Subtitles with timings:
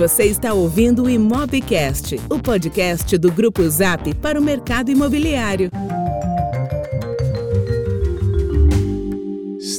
[0.00, 5.70] Você está ouvindo o Imobcast, o podcast do Grupo Zap para o mercado imobiliário.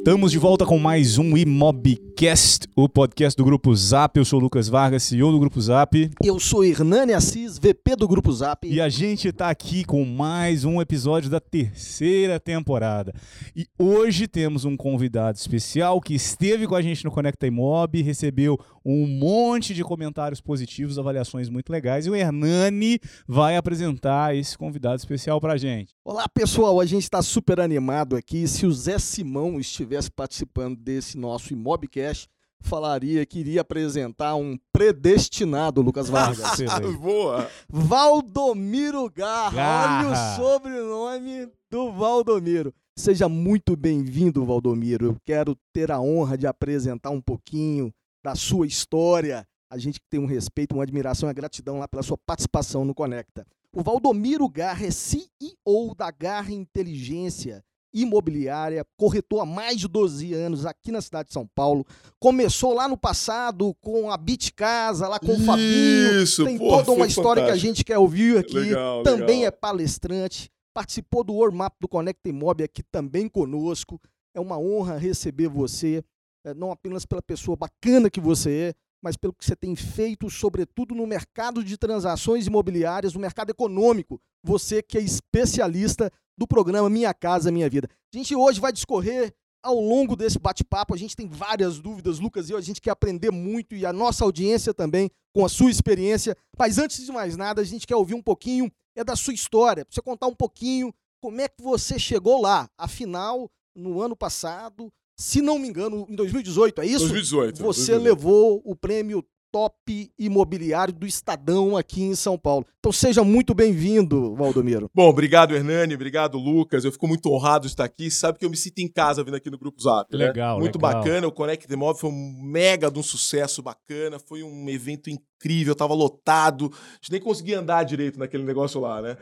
[0.01, 4.17] Estamos de volta com mais um Imobcast, o podcast do Grupo Zap.
[4.17, 6.09] Eu sou o Lucas Vargas, CEO do Grupo Zap.
[6.23, 8.67] Eu sou Hernani Assis, VP do Grupo Zap.
[8.67, 13.13] E a gente está aqui com mais um episódio da terceira temporada.
[13.55, 18.57] E hoje temos um convidado especial que esteve com a gente no Conecta Imob, recebeu
[18.83, 22.07] um monte de comentários positivos, avaliações muito legais.
[22.07, 25.93] E o Hernani vai apresentar esse convidado especial para a gente.
[26.03, 26.79] Olá, pessoal.
[26.79, 28.47] A gente está super animado aqui.
[28.47, 29.59] Se o Zé Simão
[29.91, 32.29] estivesse participando desse nosso Imobcast,
[32.61, 36.59] falaria que iria apresentar um predestinado, Lucas Vargas.
[36.99, 37.49] Boa!
[37.67, 39.55] Valdomiro Garra.
[39.55, 40.07] Garra.
[40.07, 42.73] Olha o sobrenome do Valdomiro.
[42.95, 45.07] Seja muito bem-vindo, Valdomiro.
[45.07, 49.45] Eu quero ter a honra de apresentar um pouquinho da sua história.
[49.69, 52.85] A gente que tem um respeito, uma admiração e uma gratidão lá pela sua participação
[52.85, 53.45] no Conecta.
[53.73, 60.65] O Valdomiro Garra é CEO da Garra Inteligência Imobiliária, corretor há mais de 12 anos
[60.65, 61.85] aqui na cidade de São Paulo.
[62.19, 66.21] Começou lá no passado com a Bit Casa, lá com o Fabinho.
[66.21, 67.67] Isso, Tem toda uma história que a fantástico.
[67.67, 68.53] gente quer ouvir aqui.
[68.59, 69.47] Legal, também legal.
[69.47, 70.49] é palestrante.
[70.73, 73.99] Participou do World Map do Conecta Imob aqui também conosco.
[74.33, 76.01] É uma honra receber você,
[76.45, 80.29] eh, não apenas pela pessoa bacana que você é, mas pelo que você tem feito,
[80.29, 84.21] sobretudo no mercado de transações imobiliárias, no mercado econômico.
[84.43, 87.89] Você que é especialista do programa Minha Casa Minha Vida.
[88.13, 89.33] A gente hoje vai discorrer
[89.63, 90.93] ao longo desse bate-papo.
[90.93, 92.57] A gente tem várias dúvidas, Lucas e eu.
[92.57, 96.35] A gente quer aprender muito e a nossa audiência também com a sua experiência.
[96.57, 99.85] Mas antes de mais nada, a gente quer ouvir um pouquinho é da sua história,
[99.85, 102.69] para você contar um pouquinho como é que você chegou lá.
[102.77, 104.91] Afinal, no ano passado,
[105.21, 106.99] se não me engano, em 2018, é isso?
[106.99, 107.61] 2018.
[107.61, 108.03] Você 2018.
[108.03, 109.75] levou o prêmio Top
[110.17, 112.65] Imobiliário do Estadão aqui em São Paulo.
[112.79, 114.89] Então seja muito bem-vindo, Valdomiro.
[114.95, 115.93] Bom, obrigado, Hernani.
[115.93, 116.85] Obrigado, Lucas.
[116.85, 118.09] Eu fico muito honrado de estar aqui.
[118.09, 120.15] Sabe que eu me sinto em casa vindo aqui no Grupo Zap.
[120.15, 120.27] né?
[120.27, 120.93] Legal, Muito legal.
[121.01, 121.27] bacana.
[121.27, 124.17] O Connect the Mob foi um mega de um sucesso bacana.
[124.19, 125.75] Foi um evento incrível.
[125.75, 126.71] Tava lotado.
[126.73, 129.17] A gente nem conseguia andar direito naquele negócio lá, né?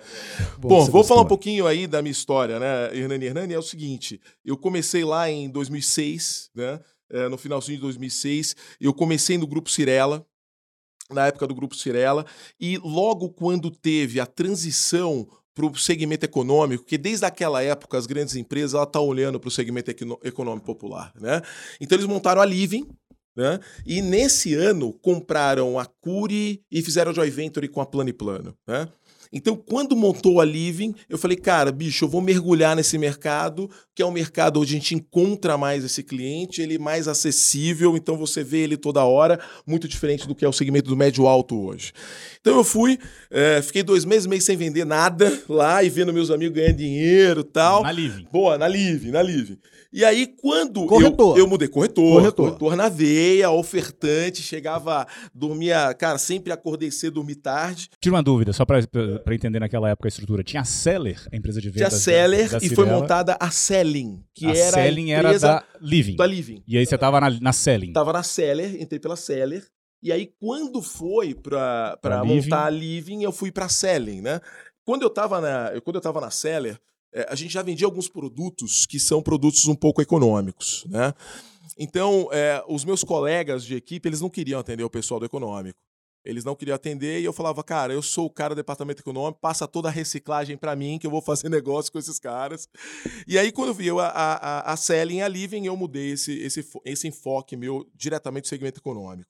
[0.59, 1.25] Bom, você vou falar um gostou.
[1.37, 3.25] pouquinho aí da minha história, né, Hernani?
[3.25, 6.79] Hernani é o seguinte: eu comecei lá em 2006, né?
[7.11, 8.55] É, no finalzinho de 2006.
[8.79, 10.25] Eu comecei no Grupo Cirela,
[11.09, 12.25] na época do Grupo Cirela,
[12.59, 18.05] e logo quando teve a transição para o segmento econômico, que desde aquela época as
[18.05, 19.91] grandes empresas ela tá olhando para o segmento
[20.23, 21.41] econômico popular, né?
[21.81, 22.87] Então eles montaram a Living,
[23.35, 23.59] né?
[23.85, 28.13] E nesse ano compraram a Curi e fizeram a Joy Venture com a Plano e
[28.13, 28.87] Plano, né?
[29.31, 34.01] Então, quando montou a Living, eu falei, cara, bicho, eu vou mergulhar nesse mercado, que
[34.01, 38.17] é um mercado onde a gente encontra mais esse cliente, ele é mais acessível, então
[38.17, 41.59] você vê ele toda hora, muito diferente do que é o segmento do médio alto
[41.59, 41.93] hoje.
[42.41, 42.97] Então eu fui,
[43.29, 47.41] eh, fiquei dois meses, meio sem vender nada lá e vendo meus amigos ganhando dinheiro
[47.41, 47.83] e tal.
[47.83, 48.27] Na Living.
[48.31, 49.59] Boa, na Living, na Living.
[49.91, 51.35] E aí, quando Corretor.
[51.35, 52.45] Eu, eu mudei, corretor, Corretor.
[52.45, 52.75] corretor.
[52.75, 57.89] na veia, ofertante, chegava, dormia, cara, sempre acordei cedo, dormi tarde.
[57.99, 58.79] Tira uma dúvida, só para
[59.35, 60.43] entender naquela época a estrutura.
[60.43, 62.01] Tinha a Seller, a empresa de Tinha vendas.
[62.01, 65.47] Seller da, da e foi montada a Selling, que a era Selling a era empresa
[65.47, 66.15] da Living.
[66.15, 66.63] da Living.
[66.67, 67.93] E aí você tava na, na Selling.
[67.93, 69.65] Tava na Seller, entrei pela Seller.
[70.01, 74.39] E aí, quando foi Pra montar a Living, eu fui pra Selling, né?
[74.85, 76.79] Quando eu tava na, quando eu tava na Seller,
[77.13, 81.13] eh, a gente já vendia alguns produtos que são produtos um pouco econômicos, né?
[81.77, 85.79] Então, eh, os meus colegas de equipe, eles não queriam atender o pessoal do econômico.
[86.25, 89.39] Eles não queriam atender e eu falava, cara, eu sou o cara do departamento econômico,
[89.41, 92.67] passa toda a reciclagem pra mim, que eu vou fazer negócio com esses caras.
[93.27, 95.77] E aí, quando eu vi eu, a, a, a- a Selling e a Living, eu
[95.77, 99.29] mudei esse, esse, esse enfoque meu diretamente do segmento econômico.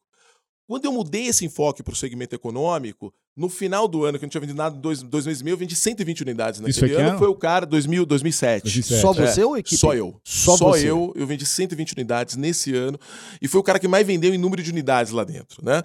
[0.67, 4.27] Quando eu mudei esse enfoque para o segmento econômico, no final do ano, que eu
[4.27, 6.85] não tinha vendido nada, dois, dois meses e meio, eu vendi 120 unidades naquele Isso
[6.85, 7.09] que ano.
[7.11, 7.17] ano?
[7.17, 8.63] Foi o cara, 2000, 2007.
[8.63, 9.01] 2007.
[9.01, 9.77] Só É, você ou a equipe?
[9.79, 10.19] Só eu.
[10.23, 10.87] Só você.
[10.91, 11.11] eu.
[11.15, 12.99] Eu vendi 120 unidades nesse ano.
[13.41, 15.81] E foi o cara que mais vendeu em número de unidades lá dentro, né?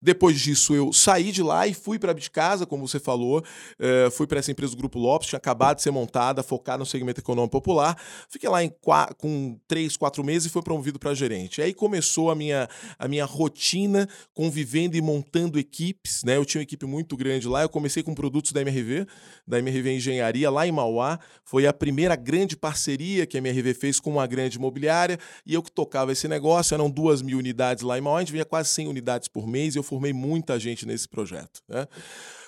[0.00, 3.42] Depois disso, eu saí de lá e fui para de casa, como você falou.
[3.80, 6.86] eh, fui para essa empresa do Grupo Lopes, tinha acabado de ser montada, focada no
[6.86, 8.00] segmento econômico popular.
[8.28, 8.72] Fiquei lá em
[9.16, 11.60] com três, quatro meses e fui promovido para gerente.
[11.60, 12.68] Aí começou a minha,
[12.98, 16.22] a minha rotina convivendo e montando equipes.
[16.22, 16.36] Né?
[16.36, 17.62] Eu tinha uma equipe muito grande lá.
[17.62, 19.06] Eu comecei com produtos da MRV,
[19.46, 21.18] da MRV Engenharia, lá em Mauá.
[21.44, 25.62] Foi a primeira grande parceria que a MRV fez com uma grande imobiliária e eu
[25.62, 26.74] que tocava esse negócio.
[26.74, 29.74] Eram duas mil unidades lá em Mauá, a gente vinha quase 100 unidades por mês
[29.74, 31.62] eu formei muita gente nesse projeto.
[31.68, 31.86] Né?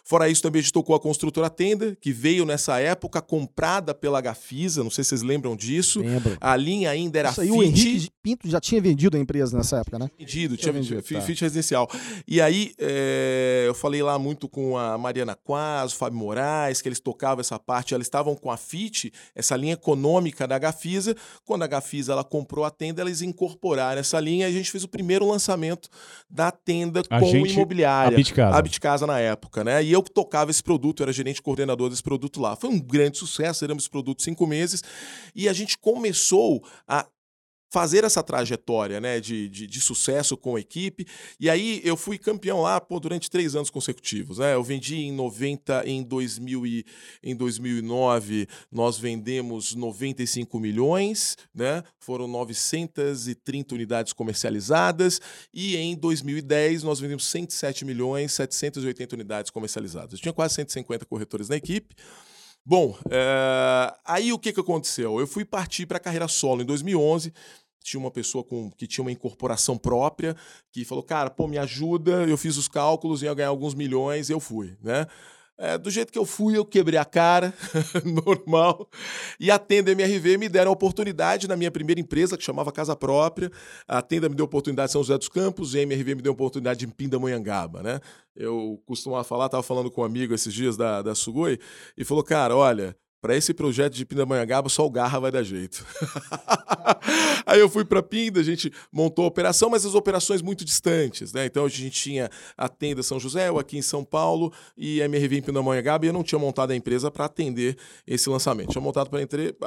[0.05, 4.21] Fora isso, também a gente tocou a construtora Tenda, que veio nessa época comprada pela
[4.21, 6.01] Gafisa, não sei se vocês lembram disso.
[6.01, 6.37] Lembro.
[6.41, 7.59] A linha ainda era Isso aí, Fit.
[7.59, 10.11] o Henrique Pinto já tinha vendido a empresa nessa época, né?
[10.19, 11.27] vendido, Tinha tinha vendido, vendido, tá.
[11.27, 11.89] Fit residencial.
[12.29, 16.89] E aí, é, eu falei lá muito com a Mariana Quaz, o Fábio Moraes, que
[16.89, 21.17] eles tocavam essa parte, eles estavam com a Fit, essa linha econômica da Gafisa.
[21.47, 24.85] Quando a Gafisa ela comprou a tenda, eles incorporaram essa linha e a gente fez
[24.85, 25.89] o primeiro lançamento
[26.29, 28.15] da tenda A com gente- imobiliária.
[28.15, 28.57] a Bitcasa.
[28.59, 29.83] A Bitcasa na época, né?
[29.83, 32.55] E eu que tocava esse produto, eu era gerente coordenador desse produto lá.
[32.55, 34.83] Foi um grande sucesso, éramos esse produto cinco meses.
[35.35, 37.07] E a gente começou a
[37.71, 41.07] fazer essa trajetória né, de, de, de sucesso com a equipe.
[41.39, 44.39] E aí eu fui campeão lá pô, durante três anos consecutivos.
[44.39, 44.55] Né?
[44.55, 46.85] Eu vendi em 90, em, 2000 e,
[47.23, 51.85] em 2009 nós vendemos 95 milhões, né?
[52.01, 55.21] foram 930 unidades comercializadas.
[55.55, 60.15] E em 2010 nós vendemos 107 milhões, 780 unidades comercializadas.
[60.15, 61.95] Eu tinha quase 150 corretores na equipe.
[62.65, 65.19] Bom, é, aí o que, que aconteceu?
[65.19, 67.33] Eu fui partir para a carreira solo em 2011.
[67.83, 70.37] Tinha uma pessoa com, que tinha uma incorporação própria
[70.71, 72.25] que falou: Cara, pô, me ajuda.
[72.29, 74.29] Eu fiz os cálculos, ia ganhar alguns milhões.
[74.29, 75.07] Eu fui, né?
[75.63, 77.53] É, do jeito que eu fui, eu quebrei a cara,
[78.25, 78.89] normal.
[79.39, 82.97] E a Tenda MRV me deram a oportunidade na minha primeira empresa, que chamava Casa
[82.97, 83.53] Própria.
[83.87, 86.33] A Tenda me deu oportunidade em São José dos Campos, e a MRV me deu
[86.33, 88.01] oportunidade em Pindamonhangaba, né?
[88.35, 91.59] Eu costumava falar, estava falando com um amigo esses dias da, da Sugoi,
[91.95, 95.85] e falou, cara, olha, para esse projeto de Pindamonhangaba, só o Garra vai dar jeito.
[97.45, 101.33] Aí eu fui para Pinda, a gente montou a operação, mas as operações muito distantes,
[101.33, 101.45] né?
[101.45, 105.05] Então a gente tinha a tenda São José, eu aqui em São Paulo e a
[105.05, 107.77] MRV em Pindamonhangaba, e eu não tinha montado a empresa para atender
[108.07, 108.71] esse lançamento.
[108.71, 109.21] Tinha montado para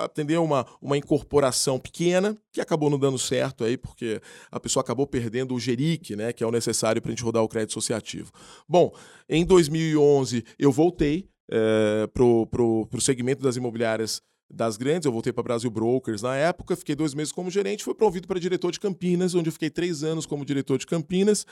[0.03, 4.19] atender uma, uma incorporação pequena, que acabou não dando certo aí, porque
[4.51, 6.33] a pessoa acabou perdendo o GERIC, né?
[6.33, 8.31] Que é o necessário para a gente rodar o crédito associativo.
[8.67, 8.91] Bom,
[9.29, 14.21] em 2011 eu voltei é, para o segmento das imobiliárias
[14.53, 15.05] das grandes.
[15.05, 18.39] Eu voltei para Brasil Brokers na época, fiquei dois meses como gerente, fui promovido para
[18.39, 21.45] diretor de Campinas, onde eu fiquei três anos como diretor de Campinas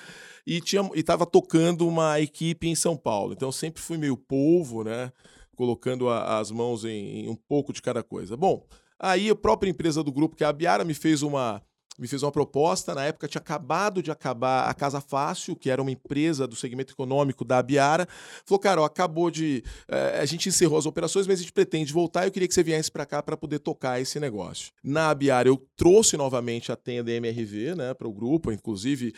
[0.45, 0.61] e
[0.95, 3.33] estava tocando uma equipe em São Paulo.
[3.33, 5.11] Então sempre fui meio polvo, né?
[5.55, 8.37] Colocando a, as mãos em, em um pouco de cada coisa.
[8.37, 8.65] Bom,
[8.99, 11.61] aí a própria empresa do grupo, que é a Biara, me fez uma
[12.01, 12.95] me fez uma proposta.
[12.95, 16.93] Na época tinha acabado de acabar a Casa Fácil, que era uma empresa do segmento
[16.93, 18.07] econômico da Biara.
[18.43, 19.63] Falou, cara, ó, acabou de.
[19.87, 22.25] eh, a gente encerrou as operações, mas a gente pretende voltar.
[22.25, 24.71] Eu queria que você viesse para cá para poder tocar esse negócio.
[24.83, 29.13] Na Biara, eu trouxe novamente a tenda MRV né, para o grupo, inclusive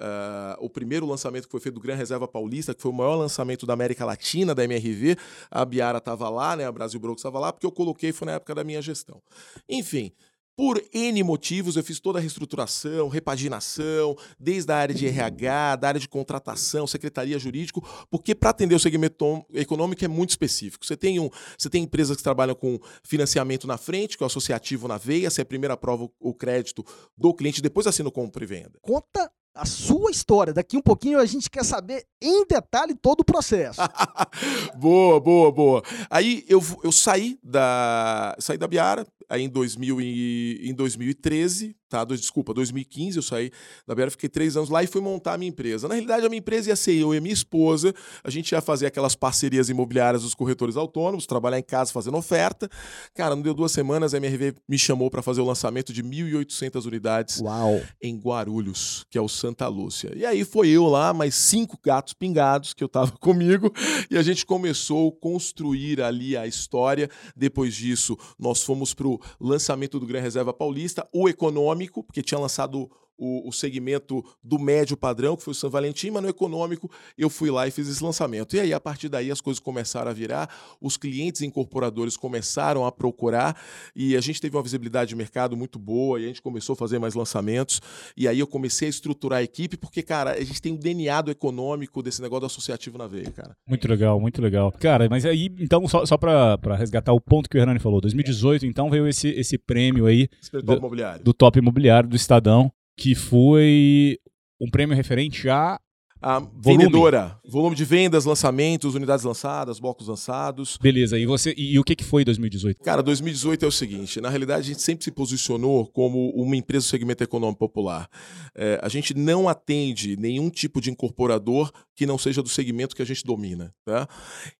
[0.00, 3.14] ah, o primeiro lançamento que foi feito do Gran Reserva Paulista, que foi o maior
[3.14, 5.16] lançamento da América Latina da MRV.
[5.50, 8.32] A Biara estava lá, né, a Brasil Brokers estava lá, porque eu coloquei, foi na
[8.32, 9.22] época da minha gestão.
[9.68, 10.12] Enfim.
[10.56, 15.88] Por N motivos, eu fiz toda a reestruturação, repaginação, desde a área de RH, da
[15.88, 20.86] área de contratação, secretaria jurídico, porque para atender o segmento econômico é muito específico.
[20.86, 24.28] Você tem, um, você tem empresas que trabalham com financiamento na frente, que é o
[24.28, 26.82] associativo na veia, você primeiro aprova o crédito
[27.14, 28.78] do cliente, depois assina o compra e venda.
[28.80, 30.52] Conta a sua história.
[30.52, 33.80] Daqui um pouquinho a gente quer saber em detalhe todo o processo.
[34.76, 35.82] boa, boa, boa.
[36.10, 42.04] Aí eu, eu saí da saí da Biara aí em, 2000 e, em 2013, tá?
[42.04, 43.50] Dois- Desculpa, 2015 eu saí
[43.86, 45.86] da Biara, fiquei três anos lá e fui montar a minha empresa.
[45.88, 47.94] Na realidade, a minha empresa ia ser eu e a minha esposa,
[48.24, 52.68] a gente ia fazer aquelas parcerias imobiliárias dos corretores autônomos, trabalhar em casa fazendo oferta.
[53.14, 56.84] Cara, não deu duas semanas, a MRV me chamou para fazer o lançamento de 1.800
[56.86, 57.80] unidades Uau.
[58.02, 60.12] em Guarulhos, que é o Santa Lúcia.
[60.16, 63.72] E aí foi eu lá, mais cinco gatos pingados que eu tava comigo,
[64.10, 67.08] e a gente começou a construir ali a história.
[67.36, 72.90] Depois disso, nós fomos pro lançamento do Gran Reserva Paulista, o econômico, porque tinha lançado
[73.18, 77.30] o, o segmento do médio padrão, que foi o São Valentim, mas no econômico eu
[77.30, 78.54] fui lá e fiz esse lançamento.
[78.56, 80.48] E aí, a partir daí, as coisas começaram a virar,
[80.80, 83.56] os clientes incorporadores começaram a procurar,
[83.94, 86.76] e a gente teve uma visibilidade de mercado muito boa, e a gente começou a
[86.76, 87.80] fazer mais lançamentos,
[88.16, 91.22] e aí eu comecei a estruturar a equipe, porque, cara, a gente tem o DNA
[91.22, 93.56] do econômico desse negócio do associativo na veia, cara.
[93.66, 94.72] Muito legal, muito legal.
[94.72, 98.66] Cara, mas aí, então, só, só pra resgatar o ponto que o Hernani falou, 2018,
[98.66, 101.24] então, veio esse, esse prêmio aí Espiritual Do- imobiliário.
[101.24, 104.18] do Top Imobiliário do Estadão, que foi
[104.60, 105.78] um prêmio referente a.
[106.18, 106.56] A Volume.
[106.62, 110.78] vendedora, volume de vendas, lançamentos, unidades lançadas, blocos lançados.
[110.80, 111.54] Beleza, e você.
[111.56, 112.82] E, e o que, que foi 2018?
[112.82, 116.86] Cara, 2018 é o seguinte: na realidade, a gente sempre se posicionou como uma empresa
[116.86, 118.08] do segmento econômico popular.
[118.56, 123.00] É, a gente não atende nenhum tipo de incorporador que não seja do segmento que
[123.00, 123.74] a gente domina.
[123.84, 124.06] Tá?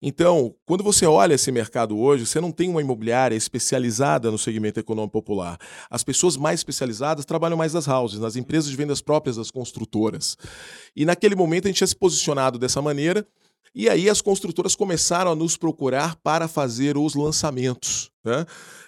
[0.01, 4.81] Então, quando você olha esse mercado hoje, você não tem uma imobiliária especializada no segmento
[4.81, 5.59] econômico popular.
[5.91, 10.37] As pessoas mais especializadas trabalham mais nas houses, nas empresas de vendas próprias das construtoras.
[10.97, 13.27] E naquele momento a gente tinha se posicionado dessa maneira.
[13.75, 18.11] E aí as construtoras começaram a nos procurar para fazer os lançamentos.
[18.25, 18.47] Né?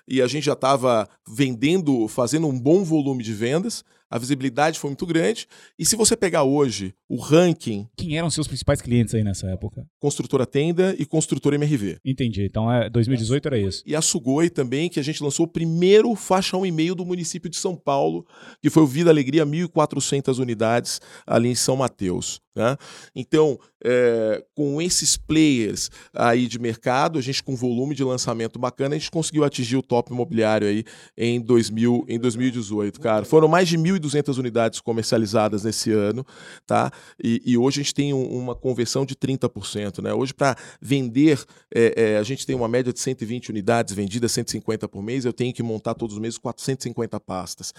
[0.09, 4.91] E a gente já estava vendendo, fazendo um bom volume de vendas a visibilidade foi
[4.91, 5.47] muito grande.
[5.79, 7.89] E se você pegar hoje o ranking.
[7.97, 9.87] Quem eram seus principais clientes aí nessa época?
[9.99, 11.99] Construtora Tenda e Construtora MRV.
[12.05, 12.45] Entendi.
[12.45, 13.83] Então é 2018 era isso.
[13.87, 17.57] E a Sugoi também, que a gente lançou o primeiro faixa 1,5 do município de
[17.57, 18.27] São Paulo,
[18.61, 22.41] que foi o Vida Alegria, 1.400 unidades ali em São Mateus.
[22.59, 22.77] Né?
[23.15, 28.97] Então, é, com esses players aí de mercado, a gente com volume de lançamento bacana,
[28.97, 30.85] a gente conseguiu atingir o top imobiliário aí
[31.17, 33.25] em, 2000, em 2018, cara.
[33.25, 36.25] Foram mais de 1.200 unidades comercializadas nesse ano,
[36.67, 36.91] tá?
[37.23, 40.13] E, e hoje a gente tem um, uma conversão de 30%, né?
[40.13, 44.89] Hoje, para vender, é, é, a gente tem uma média de 120 unidades vendidas, 150
[44.89, 47.73] por mês, eu tenho que montar todos os meses 450 pastas.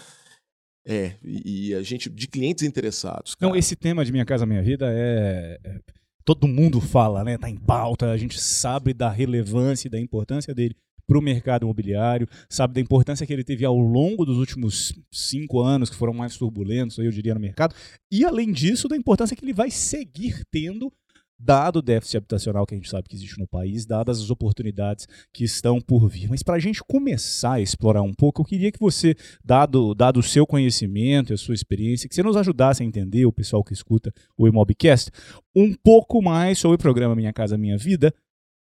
[0.87, 3.35] É, e, a gente, de clientes interessados.
[3.35, 3.49] Cara.
[3.49, 5.79] Não, esse tema de Minha Casa Minha Vida é, é.
[6.25, 7.37] Todo mundo fala, né?
[7.37, 10.75] Tá em pauta, a gente sabe da relevância e da importância dele
[11.09, 15.59] para o mercado imobiliário, sabe da importância que ele teve ao longo dos últimos cinco
[15.59, 17.73] anos, que foram mais turbulentos, eu diria, no mercado,
[18.11, 20.93] e além disso, da importância que ele vai seguir tendo
[21.39, 25.07] dado o déficit habitacional que a gente sabe que existe no país, dadas as oportunidades
[25.33, 26.29] que estão por vir.
[26.29, 30.19] Mas para a gente começar a explorar um pouco, eu queria que você, dado, dado
[30.19, 33.63] o seu conhecimento e a sua experiência, que você nos ajudasse a entender, o pessoal
[33.63, 35.09] que escuta o Imobcast,
[35.55, 38.13] um pouco mais sobre o programa Minha Casa Minha Vida,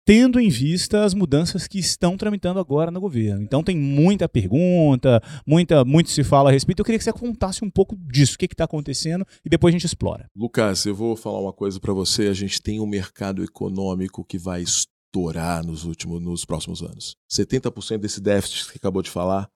[0.05, 3.43] tendo em vista as mudanças que estão tramitando agora no governo.
[3.43, 6.81] Então tem muita pergunta, muita, muito se fala a respeito.
[6.81, 9.77] Eu queria que você contasse um pouco disso, o que está acontecendo, e depois a
[9.79, 10.29] gente explora.
[10.37, 12.29] Lucas, eu vou falar uma coisa para você.
[12.29, 17.17] A gente tem um mercado econômico que vai estourar nos últimos, nos próximos anos.
[17.31, 19.49] 70% desse déficit que acabou de falar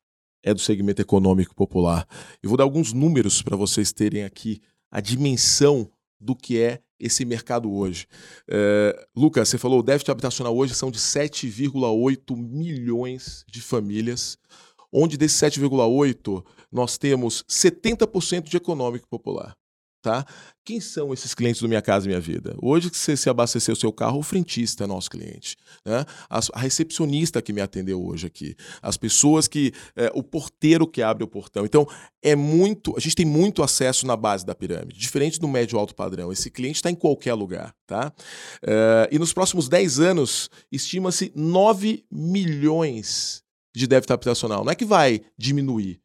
[0.42, 2.06] é do segmento econômico popular.
[2.42, 7.24] Eu vou dar alguns números para vocês terem aqui a dimensão do que é esse
[7.24, 8.06] mercado hoje.
[8.48, 14.36] É, Lucas, você falou o déficit habitacional hoje são de 7,8 milhões de famílias,
[14.92, 19.56] onde desses 7,8 nós temos 70% de econômico popular.
[20.00, 20.24] Tá?
[20.64, 22.54] Quem são esses clientes do Minha Casa Minha Vida?
[22.62, 25.56] Hoje que você se abastecer o seu carro, o frentista é nosso cliente.
[25.84, 26.04] Né?
[26.30, 28.54] A, recepcionista que me atendeu hoje aqui.
[28.80, 29.72] As pessoas que.
[29.96, 31.64] É, o porteiro que abre o portão.
[31.64, 31.84] Então,
[32.22, 32.94] é muito.
[32.96, 35.00] A gente tem muito acesso na base da pirâmide.
[35.00, 36.30] Diferente do médio alto padrão.
[36.30, 37.74] Esse cliente está em qualquer lugar.
[37.84, 38.12] Tá?
[38.62, 43.42] É, e nos próximos 10 anos, estima-se 9 milhões
[43.74, 44.64] de débito habitacional.
[44.64, 46.00] Não é que vai diminuir,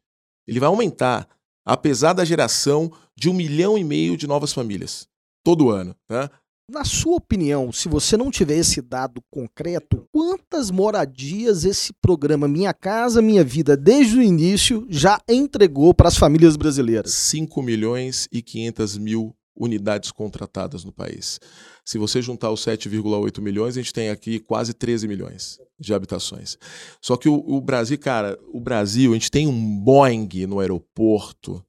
[0.48, 1.28] ele vai aumentar
[1.64, 5.06] apesar da geração de um milhão e meio de novas famílias
[5.44, 5.94] todo ano.
[6.08, 6.28] Né?
[6.70, 12.72] Na sua opinião, se você não tiver esse dado concreto, quantas moradias esse programa Minha
[12.72, 17.12] Casa Minha Vida, desde o início, já entregou para as famílias brasileiras?
[17.12, 21.38] 5 milhões e 500 mil unidades contratadas no país.
[21.84, 26.56] Se você juntar os 7,8 milhões, a gente tem aqui quase 13 milhões de habitações.
[27.00, 31.62] Só que o, o, Brasil, cara, o Brasil, a gente tem um Boeing no aeroporto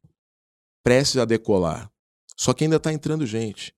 [0.85, 1.89] prestes a decolar.
[2.37, 3.73] Só que ainda está entrando gente.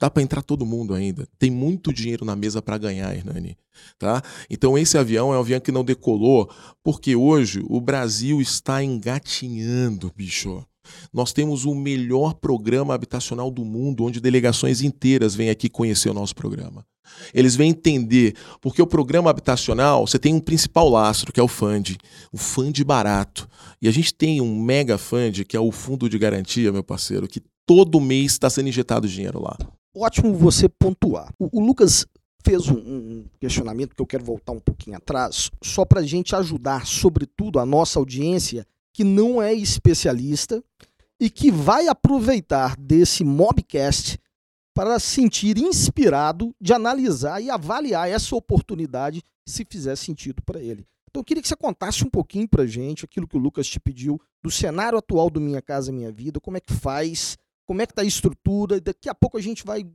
[0.00, 1.28] Dá para entrar todo mundo ainda.
[1.36, 3.58] Tem muito dinheiro na mesa para ganhar, Hernani.
[3.98, 4.22] Tá?
[4.48, 6.48] Então esse avião é um avião que não decolou
[6.84, 10.64] porque hoje o Brasil está engatinhando, bicho.
[11.12, 16.14] Nós temos o melhor programa habitacional do mundo, onde delegações inteiras vêm aqui conhecer o
[16.14, 16.84] nosso programa.
[17.34, 21.48] Eles vêm entender, porque o programa habitacional, você tem um principal lastro, que é o
[21.48, 21.98] FUND,
[22.32, 23.48] o FUND barato.
[23.80, 27.28] E a gente tem um mega FUND, que é o Fundo de Garantia, meu parceiro,
[27.28, 29.56] que todo mês está sendo injetado dinheiro lá.
[29.94, 31.32] Ótimo você pontuar.
[31.38, 32.06] O, o Lucas
[32.44, 36.34] fez um, um, questionamento que eu quero voltar um pouquinho atrás, só para a gente
[36.34, 40.62] ajudar, sobretudo, a nossa audiência que não é especialista
[41.18, 44.18] e que vai aproveitar desse mobcast
[44.74, 50.86] para sentir inspirado de analisar e avaliar essa oportunidade se fizer sentido para ele.
[51.10, 53.78] Então eu queria que você contasse um pouquinho para gente aquilo que o Lucas te
[53.78, 57.86] pediu do cenário atual do Minha Casa Minha Vida, como é que faz, como é
[57.86, 59.86] que está a estrutura, daqui a pouco a gente vai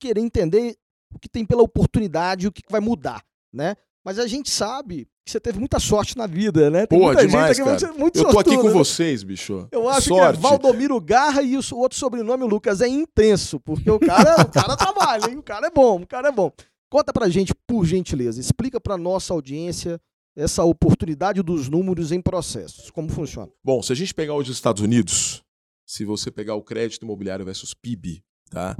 [0.00, 0.76] querer entender
[1.14, 3.76] o que tem pela oportunidade o que vai mudar, né?
[4.04, 6.86] Mas a gente sabe que você teve muita sorte na vida, né?
[6.86, 7.94] Tem Pô, muita demais, gente aqui, cara.
[7.94, 8.72] Muito eu tô aqui com né?
[8.72, 9.66] vocês, bicho.
[9.72, 10.38] Eu acho sorte.
[10.38, 14.50] que é Valdomiro Garra e o outro sobrenome, Lucas, é intenso, porque o cara, o
[14.50, 15.38] cara trabalha, hein?
[15.38, 16.52] O cara é bom, o cara é bom.
[16.90, 19.98] Conta pra gente, por gentileza, explica pra nossa audiência
[20.36, 23.50] essa oportunidade dos números em processos, como funciona.
[23.64, 25.42] Bom, se a gente pegar hoje os Estados Unidos,
[25.86, 28.76] se você pegar o crédito imobiliário versus PIB, tá?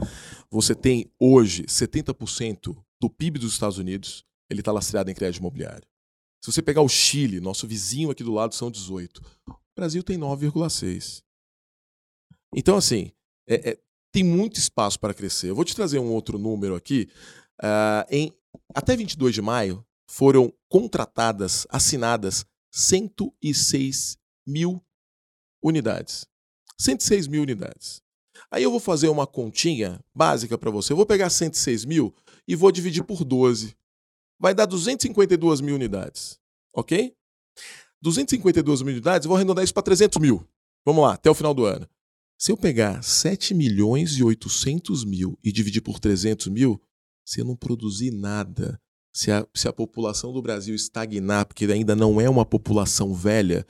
[0.51, 5.87] Você tem hoje 70% do PIB dos Estados Unidos ele está lastreado em crédito imobiliário.
[6.43, 9.23] Se você pegar o Chile, nosso vizinho aqui do lado são 18.
[9.49, 11.23] O Brasil tem 9,6.
[12.55, 13.11] Então, assim,
[13.49, 13.79] é, é,
[14.13, 15.51] tem muito espaço para crescer.
[15.51, 17.09] Eu vou te trazer um outro número aqui.
[17.63, 18.33] Uh, em,
[18.75, 24.85] até 22 de maio, foram contratadas, assinadas 106 mil
[25.63, 26.27] unidades.
[26.79, 28.03] 106 mil unidades.
[28.51, 30.93] Aí eu vou fazer uma continha básica para você.
[30.93, 32.15] Eu vou pegar 106 mil
[32.47, 33.75] e vou dividir por 12.
[34.39, 36.39] Vai dar 252 mil unidades.
[36.75, 37.15] Ok?
[38.03, 40.47] 252 mil unidades, vou arredondar isso para 300 mil.
[40.85, 41.89] Vamos lá, até o final do ano.
[42.39, 46.79] Se eu pegar 7 milhões e 800 mil e dividir por 300 mil,
[47.25, 48.79] se eu não produzir nada,
[49.15, 53.65] se a, se a população do Brasil estagnar, porque ainda não é uma população velha,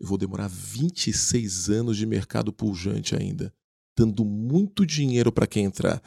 [0.00, 3.54] eu vou demorar 26 anos de mercado pujante ainda,
[3.96, 6.02] dando muito dinheiro para quem entrar,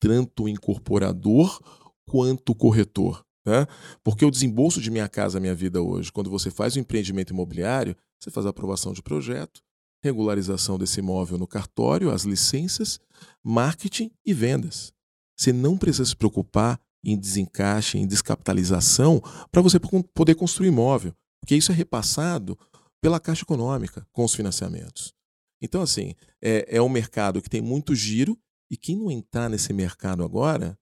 [0.00, 1.60] tanto o incorporador
[2.06, 3.25] quanto o corretor.
[3.46, 3.64] Né?
[4.02, 7.96] Porque o desembolso de Minha Casa Minha Vida hoje, quando você faz um empreendimento imobiliário,
[8.18, 9.62] você faz a aprovação de projeto,
[10.02, 12.98] regularização desse imóvel no cartório, as licenças,
[13.44, 14.92] marketing e vendas.
[15.38, 19.22] Você não precisa se preocupar em desencaixe, em descapitalização,
[19.52, 22.58] para você poder construir imóvel, porque isso é repassado
[23.00, 25.14] pela Caixa Econômica com os financiamentos.
[25.62, 28.36] Então, assim, é, é um mercado que tem muito giro
[28.68, 30.76] e quem não entrar nesse mercado agora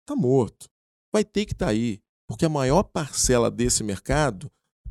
[0.00, 0.68] está morto.
[1.12, 4.48] Vai ter que estar tá aí, porque a maior parcela desse mercado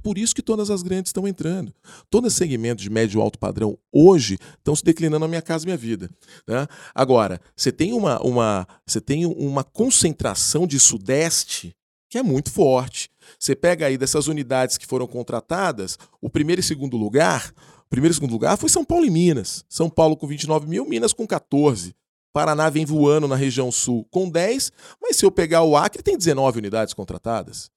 [0.08, 1.74] por isso que todas as grandes estão entrando.
[2.10, 6.10] Todo segmento de médio alto padrão hoje estão se declinando na minha casa minha vida.
[6.48, 6.66] Né?
[6.96, 11.76] Agora, você tem uma, uma, você tem uma concentração de sudeste
[12.10, 13.10] que é muito forte.
[13.38, 17.54] Você pega aí dessas unidades que foram contratadas, o primeiro e segundo lugar,
[17.90, 19.66] primeiro e segundo lugar foi São Paulo e Minas.
[19.68, 21.94] São Paulo com 29 mil, Minas com 14.
[22.38, 26.16] Paraná vem voando na região sul com 10, mas se eu pegar o Acre, tem
[26.16, 27.72] 19 unidades contratadas.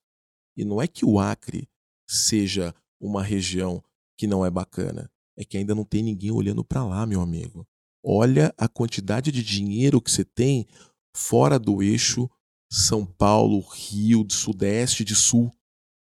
[0.54, 1.66] E não é que o Acre
[2.06, 3.82] seja uma região
[4.18, 5.10] que não é bacana.
[5.34, 7.66] É que ainda não tem ninguém olhando para lá, meu amigo.
[8.04, 10.66] Olha a quantidade de dinheiro que você tem
[11.16, 12.28] fora do eixo
[12.70, 15.50] São Paulo, Rio, de Sudeste, de Sul.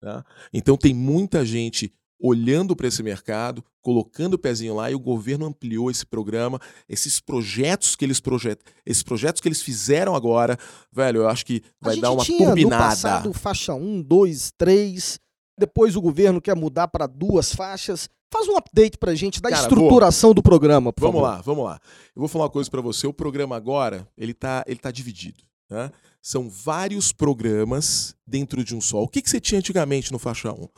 [0.01, 0.27] Tá?
[0.53, 5.47] Então tem muita gente olhando para esse mercado, colocando o pezinho lá e o governo
[5.47, 10.57] ampliou esse programa, esses projetos que eles projetam, esses projetos que eles fizeram agora,
[10.93, 12.85] velho, eu acho que vai dar uma tinha, turbinada.
[12.85, 15.19] No passado, faixa 1, 2, 3,
[15.59, 18.09] depois o governo quer mudar para duas faixas.
[18.33, 20.35] Faz um update para a gente da Cara, estruturação vou.
[20.35, 21.37] do programa, por vamos favor.
[21.37, 21.81] lá, vamos lá.
[22.15, 23.07] Eu vou falar uma coisa para você.
[23.07, 25.43] O programa agora, ele tá, ele tá dividido.
[25.69, 25.91] Né?
[26.23, 29.03] São vários programas dentro de um só.
[29.03, 30.69] O que, que você tinha antigamente no Faixa 1?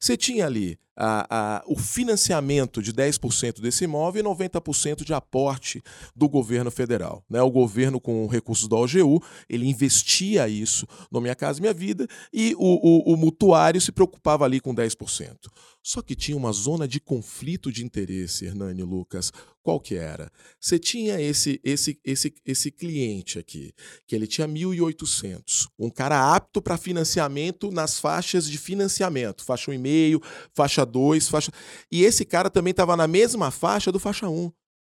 [0.00, 1.26] Você tinha ali a,
[1.58, 5.82] a, o financiamento de 10% desse imóvel e 90% de aporte
[6.14, 7.24] do governo federal.
[7.28, 7.42] Né?
[7.42, 12.54] O governo, com recursos da OGU, ele investia isso no Minha Casa Minha Vida e
[12.56, 15.36] o, o, o mutuário se preocupava ali com 10%.
[15.82, 19.30] Só que tinha uma zona de conflito de interesse, Hernani Lucas.
[19.62, 20.32] Qual que era?
[20.58, 23.74] Você tinha esse esse esse esse cliente aqui,
[24.06, 24.46] que ele tinha
[24.94, 31.50] 1.800, um cara apto para financiamento nas faixas de financiamento, faixa 1,5, faixa 2, faixa
[31.90, 34.52] E esse cara também estava na mesma faixa do faixa 1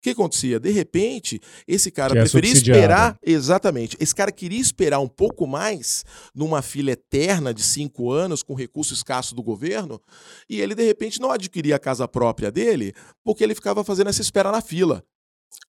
[0.06, 0.60] que acontecia?
[0.60, 3.18] De repente, esse cara que é preferia é esperar.
[3.22, 3.96] Exatamente.
[3.98, 6.04] Esse cara queria esperar um pouco mais
[6.34, 10.00] numa fila eterna de cinco anos, com recurso escasso do governo,
[10.48, 14.22] e ele, de repente, não adquiria a casa própria dele, porque ele ficava fazendo essa
[14.22, 15.02] espera na fila.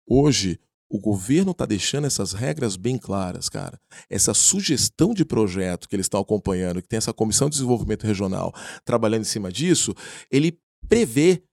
[0.08, 3.80] Hoje, o governo está deixando essas regras bem claras, cara.
[4.10, 8.54] Essa sugestão de projeto que eles estão acompanhando, que tem essa comissão de desenvolvimento regional
[8.86, 9.93] trabalhando em cima disso,
[10.32, 11.43] ele prevê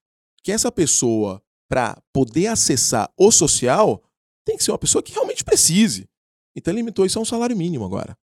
[0.43, 4.03] que essa pessoa para poder acessar o social,
[4.45, 6.09] tem que ser uma pessoa que realmente precise.
[6.55, 8.17] Então ele limitou isso a um salário mínimo agora.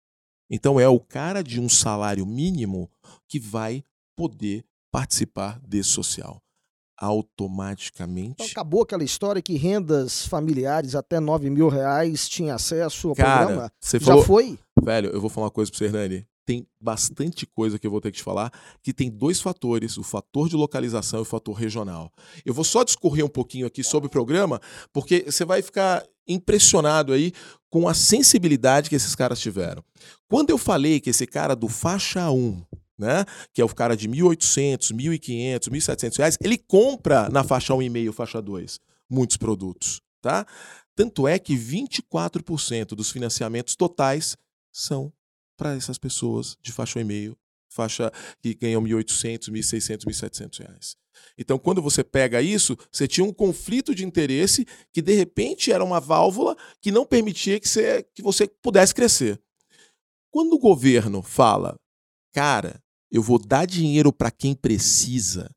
[0.50, 2.90] Então é o cara de um salário mínimo
[3.28, 3.84] que vai
[4.16, 6.42] poder participar desse social.
[7.02, 8.36] Automaticamente.
[8.36, 13.46] Então, acabou aquela história que rendas familiares até 9 mil reais tinha acesso ao cara,
[13.46, 13.72] programa?
[13.80, 14.24] Você Já falou...
[14.24, 14.60] foi?
[14.82, 18.02] Velho, eu vou falar uma coisa pra você, Hernani tem bastante coisa que eu vou
[18.02, 21.56] ter que te falar, que tem dois fatores, o fator de localização e o fator
[21.56, 22.12] regional.
[22.46, 24.60] Eu vou só discorrer um pouquinho aqui sobre o programa,
[24.92, 27.32] porque você vai ficar impressionado aí
[27.70, 29.84] com a sensibilidade que esses caras tiveram.
[30.28, 32.62] Quando eu falei que esse cara do faixa 1,
[33.02, 38.14] né, que é o cara de 1.800, 1.500, 1.700 reais, ele compra na faixa 1,5,
[38.14, 40.46] faixa 2, muitos produtos, tá?
[40.96, 44.38] Tanto é que 24% dos financiamentos totais
[44.72, 45.12] são
[45.58, 47.36] para essas pessoas de faixa e meio,
[47.68, 50.96] faixa que ganham 1.800, 1.600, 1.700 reais.
[51.38, 55.84] Então, quando você pega isso, você tinha um conflito de interesse que, de repente, era
[55.84, 59.40] uma válvula que não permitia que você, que você pudesse crescer.
[60.30, 61.76] Quando o governo fala,
[62.34, 65.50] cara, eu vou dar dinheiro para quem precisa,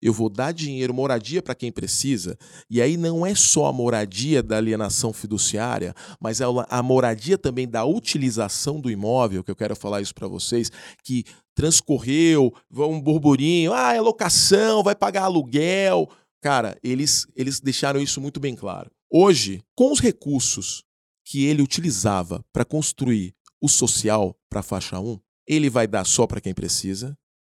[0.00, 2.38] eu vou dar dinheiro, moradia para quem precisa,
[2.70, 7.66] e aí não é só a moradia da alienação fiduciária, mas é a moradia também
[7.66, 10.70] da utilização do imóvel, que eu quero falar isso para vocês,
[11.02, 16.08] que transcorreu, um burburinho, ah, é locação, vai pagar aluguel.
[16.40, 18.88] Cara, eles, eles deixaram isso muito bem claro.
[19.10, 20.84] Hoje, com os recursos
[21.24, 25.18] que ele utilizava para construir o social para a faixa 1,
[25.48, 27.16] ele vai dar só para quem precisa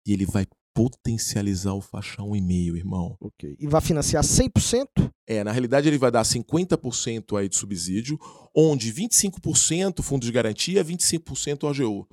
[0.06, 3.16] e ele vai potencializar o faixa 1,5, irmão.
[3.20, 3.56] Ok.
[3.58, 5.10] E vai financiar 100%?
[5.26, 8.18] É, na realidade ele vai dar 50% aí de subsídio,
[8.54, 12.06] onde 25% fundo de garantia, 25% OGU.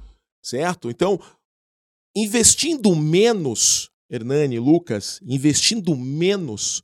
[0.44, 0.90] Certo?
[0.90, 1.20] Então,
[2.16, 6.82] investindo menos, Hernani, Lucas, investindo menos,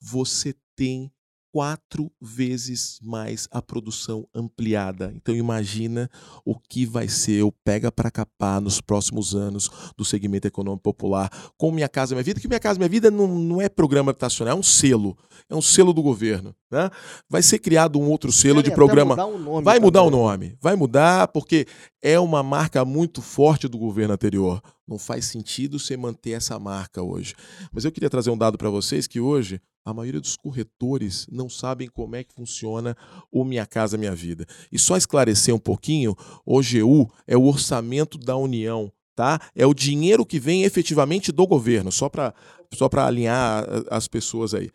[0.00, 1.10] você tem
[1.52, 5.12] quatro vezes mais a produção ampliada.
[5.14, 6.10] Então imagina
[6.46, 11.30] o que vai ser o pega para capar nos próximos anos do segmento econômico popular
[11.58, 14.56] com Minha Casa Minha Vida, que Minha Casa Minha Vida não, não é programa habitacional,
[14.56, 15.16] é um selo,
[15.48, 16.54] é um selo do governo.
[16.70, 16.90] Né?
[17.28, 19.14] Vai ser criado um outro selo de programa.
[19.14, 21.66] Mudar nome, vai mudar o nome, vai mudar porque
[22.00, 24.62] é uma marca muito forte do governo anterior.
[24.88, 27.34] Não faz sentido você manter essa marca hoje.
[27.70, 31.48] Mas eu queria trazer um dado para vocês que hoje a maioria dos corretores não
[31.48, 32.96] sabem como é que funciona
[33.30, 34.46] o Minha Casa Minha Vida.
[34.70, 36.16] E só esclarecer um pouquinho,
[36.46, 39.40] o OGU é o orçamento da União, tá?
[39.54, 42.34] É o dinheiro que vem efetivamente do governo, só para
[42.74, 44.70] só alinhar as pessoas aí.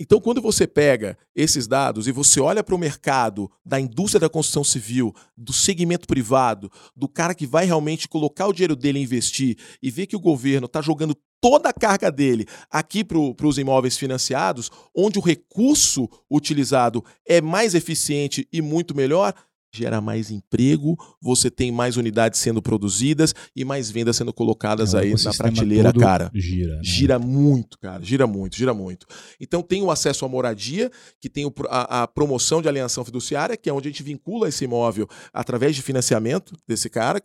[0.00, 4.28] Então, quando você pega esses dados e você olha para o mercado da indústria da
[4.28, 9.02] construção civil, do segmento privado, do cara que vai realmente colocar o dinheiro dele e
[9.02, 13.58] investir e vê que o governo está jogando toda a carga dele aqui para os
[13.58, 19.34] imóveis financiados, onde o recurso utilizado é mais eficiente e muito melhor,
[19.74, 24.98] gera mais emprego, você tem mais unidades sendo produzidas e mais vendas sendo colocadas é,
[25.00, 26.30] aí na prateleira, cara.
[26.34, 26.76] Gira.
[26.76, 26.80] Né?
[26.84, 28.04] Gira muito, cara.
[28.04, 29.06] Gira muito, gira muito.
[29.40, 33.70] Então tem o acesso à moradia, que tem a, a, promoção de alienação fiduciária, que
[33.70, 37.22] é onde a gente vincula esse imóvel através de financiamento desse cara,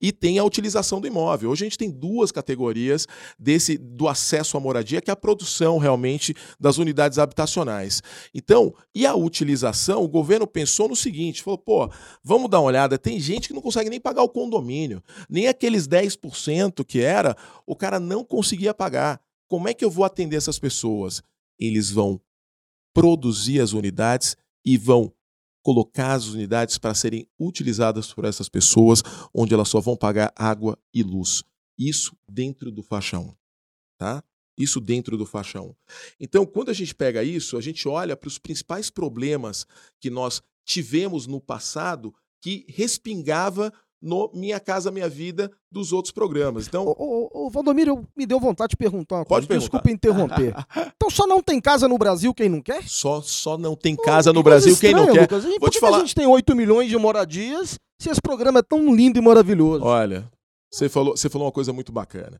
[0.00, 1.50] e tem a utilização do imóvel.
[1.50, 3.06] Hoje a gente tem duas categorias
[3.38, 8.02] desse do acesso à moradia, que é a produção realmente das unidades habitacionais.
[8.34, 11.83] Então, e a utilização, o governo pensou no seguinte, falou, pô,
[12.22, 15.88] vamos dar uma olhada, tem gente que não consegue nem pagar o condomínio, nem aqueles
[15.88, 19.20] 10% que era, o cara não conseguia pagar.
[19.48, 21.22] Como é que eu vou atender essas pessoas?
[21.58, 22.20] Eles vão
[22.92, 25.12] produzir as unidades e vão
[25.62, 30.78] colocar as unidades para serem utilizadas por essas pessoas, onde elas só vão pagar água
[30.92, 31.42] e luz.
[31.78, 33.34] Isso dentro do faixa 1,
[33.98, 34.22] tá?
[34.56, 35.74] Isso dentro do faixa 1.
[36.20, 39.66] Então, quando a gente pega isso, a gente olha para os principais problemas
[39.98, 43.72] que nós tivemos no passado que respingava
[44.04, 46.66] no Minha Casa Minha Vida dos outros programas.
[46.66, 49.46] Então, o, Valdomiro, me deu vontade de perguntar uma coisa.
[49.46, 50.54] Pode Desculpa interromper.
[50.94, 52.86] então só não tem casa no Brasil quem não quer?
[52.86, 55.22] Só, só não tem casa no Brasil quem não quer.
[55.22, 55.44] Lucas.
[55.58, 55.96] Vou te falar.
[55.96, 59.82] a gente tem 8 milhões de moradias se esse programa é tão lindo e maravilhoso?
[59.84, 60.30] Olha,
[60.70, 62.38] você falou, você falou uma coisa muito bacana.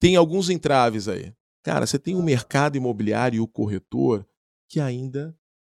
[0.00, 1.32] Tem alguns entraves aí.
[1.62, 4.26] Cara, você tem o mercado imobiliário e o corretor
[4.68, 5.36] que ainda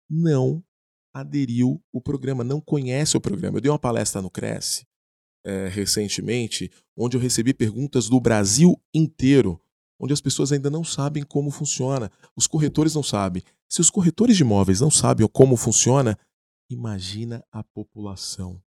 [0.08, 0.62] não
[1.14, 3.58] aderiu o programa, não conhece o programa.
[3.58, 4.84] Eu dei uma palestra no Cresce
[5.44, 9.60] é, recentemente, onde eu recebi perguntas do Brasil inteiro,
[10.00, 12.10] onde as pessoas ainda não sabem como funciona.
[12.34, 13.42] Os corretores não sabem.
[13.68, 16.18] Se os corretores de imóveis não sabem como funciona,
[16.68, 18.60] imagina a população.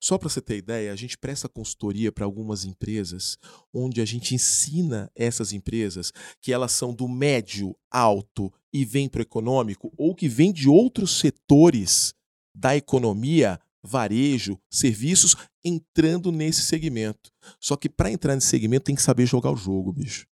[0.00, 3.38] Só para você ter ideia, a gente presta consultoria para algumas empresas,
[3.72, 9.20] onde a gente ensina essas empresas que elas são do médio, alto e vêm para
[9.20, 12.14] o econômico, ou que vêm de outros setores
[12.54, 17.30] da economia, varejo, serviços, entrando nesse segmento.
[17.60, 20.26] Só que para entrar nesse segmento tem que saber jogar o jogo, bicho.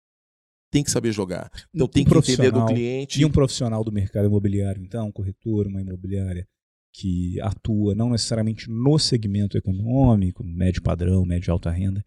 [0.70, 1.50] Tem que saber jogar.
[1.72, 3.20] Então um tem que entender do cliente.
[3.20, 6.46] E um profissional do mercado imobiliário, então, um corretor, uma imobiliária,
[6.98, 12.02] que atua não necessariamente no segmento econômico, médio padrão, médio alta renda,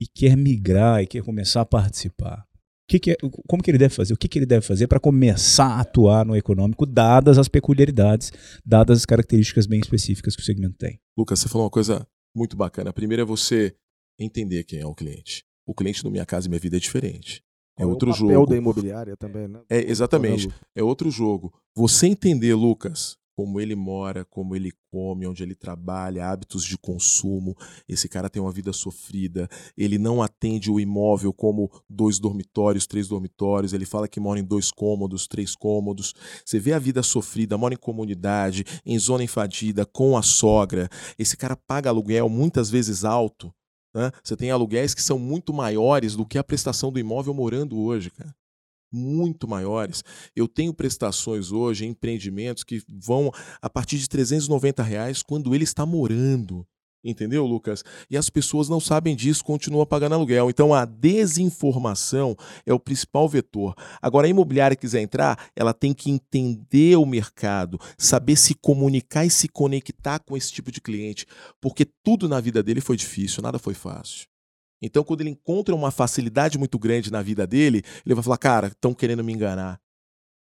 [0.00, 2.44] e quer migrar e quer começar a participar.
[2.86, 3.16] Que que é,
[3.48, 4.12] como que ele deve fazer?
[4.12, 8.30] O que, que ele deve fazer para começar a atuar no econômico, dadas as peculiaridades,
[8.66, 11.00] dadas as características bem específicas que o segmento tem?
[11.16, 12.90] Lucas, você falou uma coisa muito bacana.
[12.90, 13.74] A primeira é você
[14.18, 15.44] entender quem é o cliente.
[15.66, 17.42] O cliente do Minha Casa e Minha Vida é diferente.
[17.78, 18.50] É, é outro o papel jogo.
[18.50, 19.62] da imobiliária também, né?
[19.70, 20.50] É, exatamente.
[20.76, 21.54] É outro jogo.
[21.74, 27.56] Você entender, Lucas, como ele mora, como ele come, onde ele trabalha, hábitos de consumo.
[27.88, 29.48] Esse cara tem uma vida sofrida.
[29.76, 33.72] Ele não atende o imóvel como dois dormitórios, três dormitórios.
[33.72, 36.14] Ele fala que mora em dois cômodos, três cômodos.
[36.44, 40.88] Você vê a vida sofrida, mora em comunidade, em zona invadida, com a sogra.
[41.18, 43.52] Esse cara paga aluguel muitas vezes alto
[43.94, 44.10] Né?
[44.22, 48.10] Você tem aluguéis que são muito maiores do que a prestação do imóvel morando hoje,
[48.10, 48.34] cara.
[48.92, 50.04] Muito maiores.
[50.36, 55.64] Eu tenho prestações hoje em empreendimentos que vão a partir de 390 reais quando ele
[55.64, 56.66] está morando.
[57.04, 57.82] Entendeu, Lucas?
[58.08, 60.48] E as pessoas não sabem disso, continuam pagando aluguel.
[60.48, 63.74] Então a desinformação é o principal vetor.
[64.00, 69.30] Agora, a imobiliária quiser entrar, ela tem que entender o mercado, saber se comunicar e
[69.30, 71.26] se conectar com esse tipo de cliente,
[71.60, 74.31] porque tudo na vida dele foi difícil, nada foi fácil.
[74.82, 78.66] Então, quando ele encontra uma facilidade muito grande na vida dele, ele vai falar: Cara,
[78.66, 79.80] estão querendo me enganar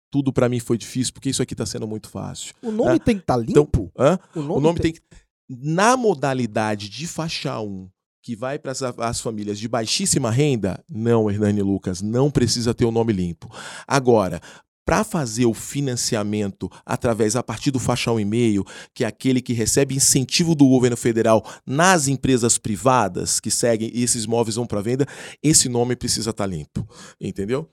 [0.10, 2.54] tudo para mim foi difícil, porque isso aqui está sendo muito fácil.
[2.62, 3.00] O nome é.
[3.00, 3.91] tem que estar tá limpo?
[3.93, 4.93] Então, o nome, o nome tem...
[4.93, 7.89] tem que na modalidade de faixa 1,
[8.21, 12.91] que vai para as famílias de baixíssima renda, não, Hernani Lucas, não precisa ter o
[12.91, 13.50] nome limpo.
[13.88, 14.41] Agora,
[14.88, 19.93] para fazer o financiamento através a partir do faixa 1,5, que é aquele que recebe
[19.93, 25.06] incentivo do governo federal nas empresas privadas que seguem e esses imóveis vão para venda,
[25.43, 26.88] esse nome precisa estar tá limpo,
[27.19, 27.69] entendeu?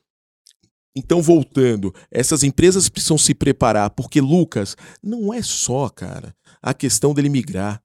[0.96, 7.14] Então, voltando, essas empresas precisam se preparar, porque Lucas não é só, cara, a questão
[7.14, 7.81] dele migrar.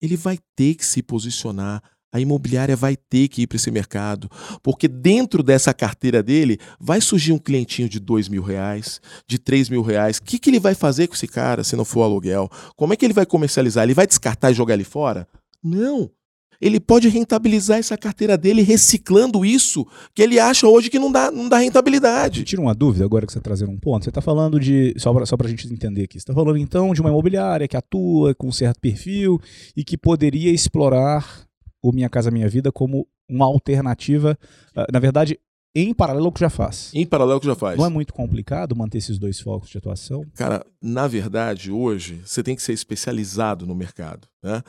[0.00, 1.82] Ele vai ter que se posicionar.
[2.12, 4.30] A imobiliária vai ter que ir para esse mercado,
[4.62, 9.68] porque dentro dessa carteira dele vai surgir um clientinho de dois mil reais, de três
[9.68, 10.18] mil reais.
[10.18, 12.48] O que, que ele vai fazer com esse cara se não for aluguel?
[12.76, 13.84] Como é que ele vai comercializar?
[13.84, 15.28] Ele vai descartar e jogar ele fora?
[15.62, 16.10] Não
[16.60, 21.30] ele pode rentabilizar essa carteira dele reciclando isso que ele acha hoje que não dá,
[21.30, 22.44] não dá rentabilidade.
[22.44, 24.04] Tira uma dúvida agora que você está trazendo um ponto.
[24.04, 26.92] Você está falando de, só para só a gente entender aqui, você está falando então
[26.92, 29.40] de uma imobiliária que atua com um certo perfil
[29.76, 31.47] e que poderia explorar
[31.82, 34.38] o Minha Casa Minha Vida como uma alternativa,
[34.74, 35.38] ah, na verdade,
[35.74, 36.90] em paralelo ao que já faz.
[36.94, 37.78] Em paralelo ao que já faz.
[37.78, 40.24] Não é muito complicado manter esses dois focos de atuação?
[40.34, 44.26] Cara, na verdade, hoje, você tem que ser especializado no mercado.
[44.42, 44.62] Né?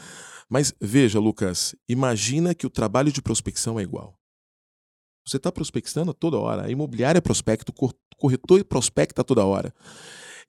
[0.50, 4.14] Mas veja, Lucas, imagina que o trabalho de prospecção é igual.
[5.26, 6.66] Você está prospectando toda hora.
[6.66, 9.74] A imobiliária prospecta, o corretor prospecta toda hora.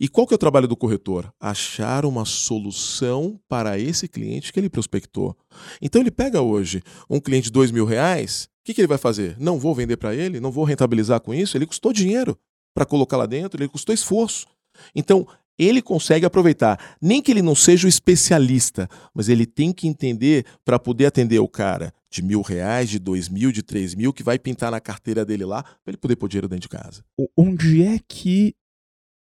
[0.00, 1.30] E qual que é o trabalho do corretor?
[1.38, 5.36] Achar uma solução para esse cliente que ele prospectou.
[5.82, 8.96] Então ele pega hoje um cliente de dois mil reais, o que, que ele vai
[8.96, 9.36] fazer?
[9.38, 11.54] Não vou vender para ele, não vou rentabilizar com isso.
[11.56, 12.38] Ele custou dinheiro
[12.74, 14.46] para colocar lá dentro, ele custou esforço.
[14.94, 15.26] Então
[15.58, 16.96] ele consegue aproveitar.
[17.02, 21.38] Nem que ele não seja o especialista, mas ele tem que entender para poder atender
[21.40, 24.80] o cara de mil reais, de dois mil, de três mil, que vai pintar na
[24.80, 27.04] carteira dele lá, para ele poder pôr dinheiro dentro de casa.
[27.36, 28.54] Onde é que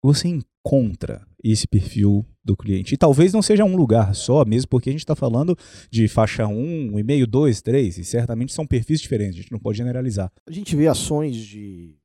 [0.06, 2.94] você encontra esse perfil do cliente?
[2.94, 5.56] E talvez não seja um lugar só, mesmo porque a gente está falando
[5.90, 9.78] de faixa 1, e-mail 2, 3, e certamente são perfis diferentes, a gente não pode
[9.78, 10.30] generalizar.
[10.48, 11.96] A gente vê ações de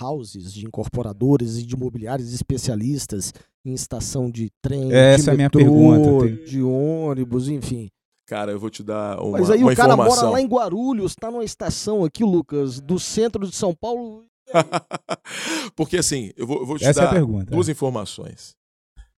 [0.00, 3.32] houses, de incorporadores e de imobiliários especialistas
[3.64, 6.26] em estação de trem, Essa de é a minha pergunta.
[6.26, 6.44] Tem...
[6.44, 7.88] de ônibus, enfim.
[8.26, 10.24] Cara, eu vou te dar uma Mas aí uma o cara informação.
[10.24, 14.24] mora lá em Guarulhos, tá numa estação aqui, Lucas, do centro de São Paulo.
[15.76, 17.72] Porque assim, eu vou, eu vou te Essa dar é pergunta, duas é.
[17.72, 18.56] informações.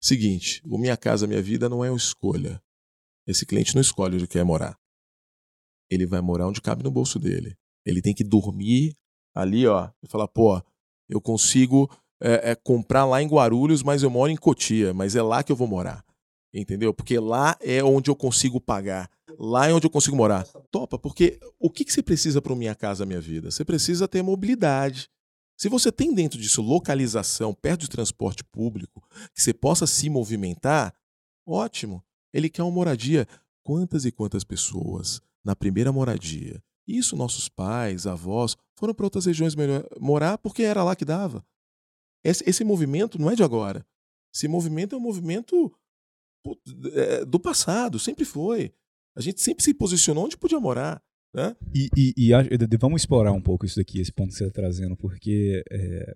[0.02, 2.62] Seguinte, o Minha Casa Minha Vida não é uma escolha.
[3.26, 4.78] Esse cliente não escolhe onde quer morar.
[5.90, 7.56] Ele vai morar onde cabe no bolso dele.
[7.86, 8.96] Ele tem que dormir
[9.34, 10.62] ali, ó, e falar, pô,
[11.10, 11.90] eu consigo
[12.22, 15.52] é, é, comprar lá em Guarulhos, mas eu moro em Cotia, mas é lá que
[15.52, 16.04] eu vou morar.
[16.54, 16.94] Entendeu?
[16.94, 19.10] Porque lá é onde eu consigo pagar.
[19.40, 20.46] Lá é onde eu consigo morar.
[20.70, 23.50] Topa, porque o que, que você precisa para Minha Casa Minha Vida?
[23.50, 25.10] Você precisa ter mobilidade.
[25.64, 29.02] Se você tem dentro disso localização, perto de transporte público,
[29.34, 30.94] que você possa se movimentar,
[31.48, 32.04] ótimo.
[32.34, 33.26] Ele quer uma moradia.
[33.64, 36.62] Quantas e quantas pessoas na primeira moradia?
[36.86, 39.56] Isso nossos pais, avós, foram para outras regiões
[39.98, 41.46] morar porque era lá que dava.
[42.26, 43.88] Esse, esse movimento não é de agora.
[44.36, 45.74] Esse movimento é um movimento
[46.92, 48.74] é, do passado, sempre foi.
[49.16, 51.02] A gente sempre se posicionou onde podia morar.
[51.34, 51.56] Né?
[51.74, 54.96] E, e, e vamos explorar um pouco isso daqui, esse ponto que você está trazendo,
[54.96, 56.16] porque é,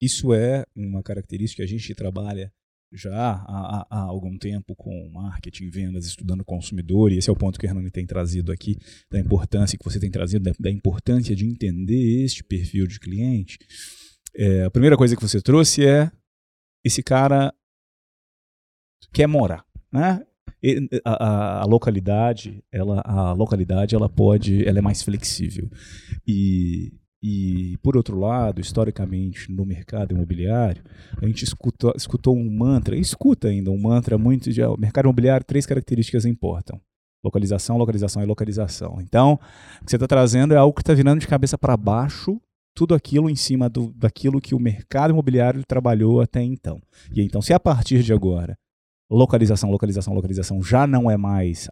[0.00, 2.52] isso é uma característica que a gente trabalha
[2.92, 7.58] já há, há, algum tempo com marketing, vendas, estudando consumidor, e esse é o ponto
[7.58, 8.76] que o Hernani tem trazido aqui,
[9.10, 13.58] da importância que você tem trazido, da, da importância de entender este perfil de cliente.
[14.34, 16.10] É, a primeira coisa que você trouxe é
[16.84, 17.52] esse cara
[19.12, 20.24] quer morar, né?
[21.04, 25.70] A, a, a, localidade, ela, a localidade, ela pode, ela é mais flexível
[26.26, 30.84] e e, por outro lado, historicamente, no mercado imobiliário,
[31.20, 34.62] a gente escutou, escutou um mantra, escuta ainda um mantra muito de.
[34.62, 36.80] O mercado imobiliário, três características importam:
[37.24, 38.98] localização, localização e localização.
[39.00, 39.40] Então,
[39.80, 42.40] o que você está trazendo é algo que está virando de cabeça para baixo
[42.76, 46.78] tudo aquilo em cima do, daquilo que o mercado imobiliário trabalhou até então.
[47.10, 48.56] E então, se a partir de agora
[49.10, 51.68] localização, localização, localização já não é mais,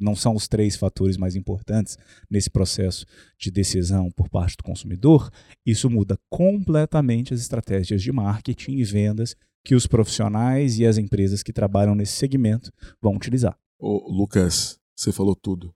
[0.00, 1.98] não são os três fatores mais importantes
[2.30, 3.04] nesse processo
[3.38, 5.30] de decisão por parte do consumidor,
[5.66, 11.42] isso muda completamente as estratégias de marketing e vendas que os profissionais e as empresas
[11.42, 13.56] que trabalham nesse segmento vão utilizar.
[13.78, 15.74] Ô, Lucas, você falou tudo.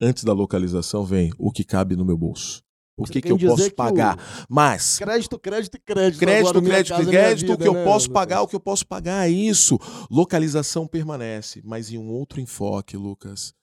[0.00, 2.62] Antes da localização vem o que cabe no meu bolso.
[2.98, 4.18] O que, que eu posso pagar?
[4.48, 4.98] Mas.
[4.98, 6.18] Crédito, crédito e crédito.
[6.18, 7.46] Crédito, crédito, crédito.
[7.46, 9.78] Vida, o que né, eu posso pagar, o que eu posso pagar é isso.
[10.10, 13.54] Localização permanece, mas em um outro enfoque, Lucas.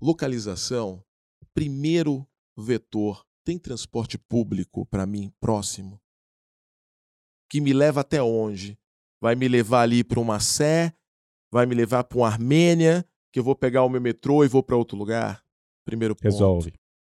[0.00, 1.04] Localização,
[1.52, 3.22] primeiro vetor.
[3.44, 6.00] Tem transporte público para mim próximo?
[7.48, 8.76] Que me leva até onde?
[9.20, 10.92] Vai me levar ali para uma Sé?
[11.52, 13.06] Vai me levar para uma Armênia?
[13.30, 15.44] Que eu vou pegar o meu metrô e vou para outro lugar?
[15.84, 16.24] Primeiro ponto.
[16.24, 16.72] Resolve.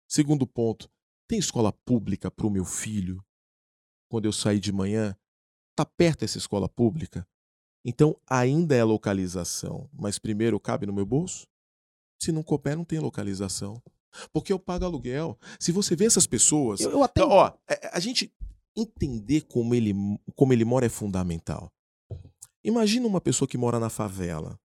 [0.06, 0.90] Segundo ponto
[1.28, 3.22] tem escola pública para o meu filho?
[4.10, 5.14] Quando eu sair de manhã,
[5.76, 7.28] tá perto essa escola pública?
[7.84, 11.46] Então ainda é localização, mas primeiro cabe no meu bolso?
[12.20, 13.80] Se não couber, não tem localização.
[14.32, 15.38] Porque eu pago aluguel.
[15.60, 16.80] Se você vê essas pessoas.
[16.80, 17.20] Eu, eu até...
[17.20, 18.34] Então, ó, é, a gente
[18.74, 19.94] entender como ele,
[20.34, 21.70] como ele mora é fundamental.
[22.64, 24.58] Imagina uma pessoa que mora na favela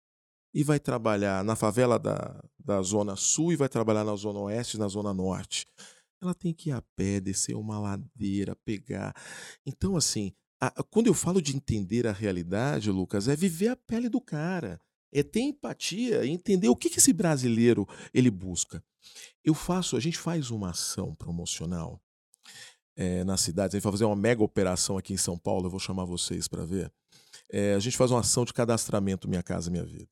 [0.54, 4.78] e vai trabalhar na favela da, da Zona Sul e vai trabalhar na Zona Oeste,
[4.78, 5.68] na Zona Norte
[6.24, 9.16] ela tem que ir a pé, descer uma ladeira, pegar.
[9.66, 14.10] Então, assim, a, quando eu falo de entender a realidade, Lucas, é viver a pele
[14.10, 14.80] do cara.
[15.12, 18.84] É ter empatia, entender o que, que esse brasileiro ele busca.
[19.44, 22.02] Eu faço, a gente faz uma ação promocional
[22.96, 23.76] é, na cidade.
[23.76, 25.68] A gente vai fazer uma mega operação aqui em São Paulo.
[25.68, 26.92] Eu vou chamar vocês para ver.
[27.52, 30.10] É, a gente faz uma ação de cadastramento Minha Casa Minha Vida.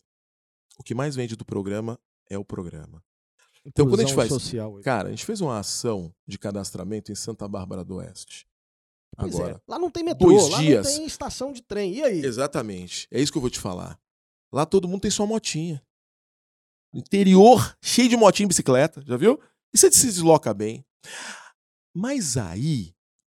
[0.77, 3.03] O que mais vende do programa é o programa.
[3.65, 4.29] Então, quando a gente faz.
[4.29, 8.47] Social, cara, a gente fez uma ação de cadastramento em Santa Bárbara do Oeste.
[9.17, 9.61] Pois é, Agora, é.
[9.67, 10.85] Lá não tem metrô, dois lá dias.
[10.87, 11.95] não tem estação de trem.
[11.95, 12.25] E aí?
[12.25, 13.07] Exatamente.
[13.11, 13.99] É isso que eu vou te falar.
[14.51, 15.81] Lá todo mundo tem sua motinha.
[16.93, 19.39] Interior, cheio de motinha e bicicleta, já viu?
[19.73, 20.83] E você se desloca bem.
[21.95, 22.93] Mas aí,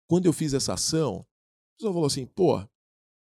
[0.09, 2.65] quando eu fiz essa ação, o pessoal falou assim, pô,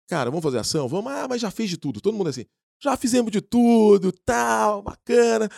[0.09, 0.89] cara, vamos fazer ação?
[0.89, 2.01] Vamos, ah, mas já fez de tudo.
[2.01, 2.47] Todo mundo assim,
[2.83, 5.49] já fizemos de tudo, tal, bacana.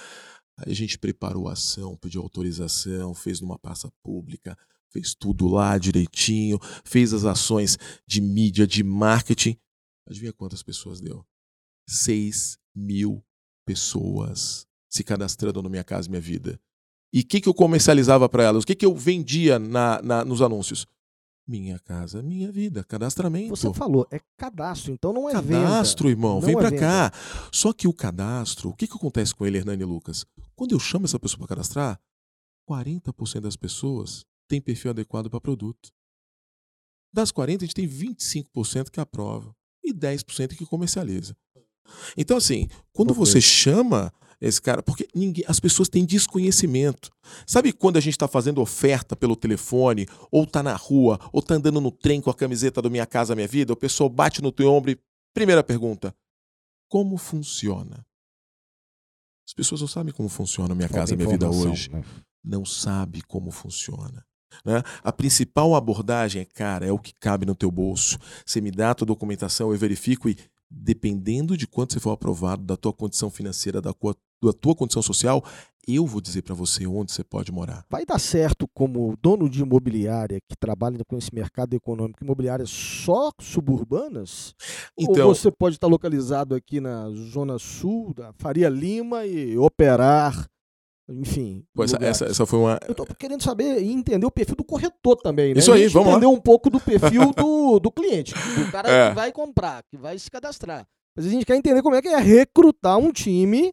[0.59, 4.59] Aí a gente preparou a ação, pediu autorização, fez numa pasta pública,
[4.91, 9.57] fez tudo lá direitinho, fez as ações de mídia, de marketing.
[10.07, 11.25] Adivinha quantas pessoas deu?
[11.89, 13.25] 6 mil
[13.65, 16.61] pessoas se cadastrando no Minha Casa Minha Vida.
[17.13, 18.65] E o que, que eu comercializava para elas?
[18.65, 20.87] O que, que eu vendia na, na, nos anúncios?
[21.49, 23.57] Minha casa, minha vida, cadastramento.
[23.57, 25.67] Você falou, é cadastro, então não é cadastro, venda.
[25.71, 27.13] Cadastro, irmão, não vem é para cá.
[27.51, 30.27] Só que o cadastro, o que, que acontece com ele, Hernani Lucas?
[30.55, 31.99] Quando eu chamo essa pessoa para cadastrar,
[32.69, 35.91] 40% das pessoas têm perfil adequado para produto.
[37.11, 41.35] Das 40, a gente tem 25% que aprova e 10% que comercializa.
[42.15, 43.21] Então, assim, quando okay.
[43.21, 47.11] você chama esse cara, porque ninguém, as pessoas têm desconhecimento.
[47.47, 51.55] Sabe quando a gente está fazendo oferta pelo telefone, ou está na rua, ou está
[51.55, 54.53] andando no trem com a camiseta do Minha Casa Minha Vida, o pessoal bate no
[54.53, 54.99] teu ombro e.
[55.35, 56.15] Primeira pergunta:
[56.89, 58.05] Como funciona?
[59.47, 61.91] As pessoas não sabem como funciona Minha Casa Minha Vida hoje.
[61.91, 62.05] Né?
[62.45, 64.25] Não sabe como funciona.
[64.65, 64.83] Né?
[65.03, 68.19] A principal abordagem é, cara, é o que cabe no teu bolso.
[68.45, 70.37] Você me dá a tua documentação, eu verifico e
[70.71, 75.03] dependendo de quanto você for aprovado, da tua condição financeira, da tua, da tua condição
[75.03, 75.45] social,
[75.87, 77.85] eu vou dizer para você onde você pode morar.
[77.89, 83.31] Vai dar certo como dono de imobiliária que trabalha com esse mercado econômico, imobiliárias só
[83.41, 84.55] suburbanas?
[84.99, 90.47] Então, Ou você pode estar localizado aqui na zona sul da Faria Lima e operar
[91.11, 91.65] enfim.
[91.79, 92.79] Essa, essa, essa, foi uma.
[92.87, 95.61] Eu tô querendo saber e entender o perfil do corretor também, né?
[95.61, 96.33] Isso aí, vamos entender lá.
[96.33, 99.09] um pouco do perfil do, do cliente, do cara é.
[99.09, 100.87] que vai comprar, que vai se cadastrar.
[101.17, 103.73] Mas a gente quer entender como é que é recrutar um time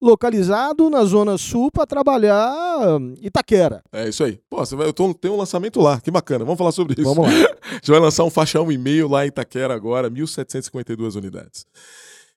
[0.00, 3.82] localizado na Zona Sul para trabalhar hum, Itaquera.
[3.92, 4.40] É isso aí.
[4.48, 6.44] Pô, você vai, eu tô, tenho um lançamento lá, que bacana.
[6.44, 7.14] Vamos falar sobre isso.
[7.14, 7.32] Vamos lá.
[7.70, 11.66] a gente vai lançar um faixão e meio lá em Itaquera agora, 1.752 unidades.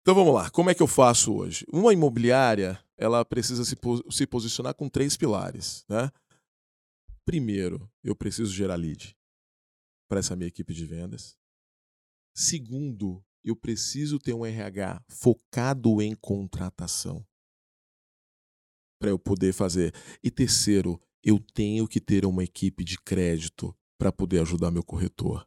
[0.02, 1.66] Então vamos lá, como é que eu faço hoje?
[1.72, 3.78] Uma imobiliária, ela precisa se,
[4.10, 6.12] se posicionar com três pilares, né?
[7.26, 9.16] Primeiro, eu preciso gerar lead
[10.10, 11.38] para essa minha equipe de vendas.
[12.36, 17.26] Segundo, eu preciso ter um RH focado em contratação
[19.04, 19.94] para eu poder fazer.
[20.24, 25.46] E terceiro, eu tenho que ter uma equipe de crédito para poder ajudar meu corretor.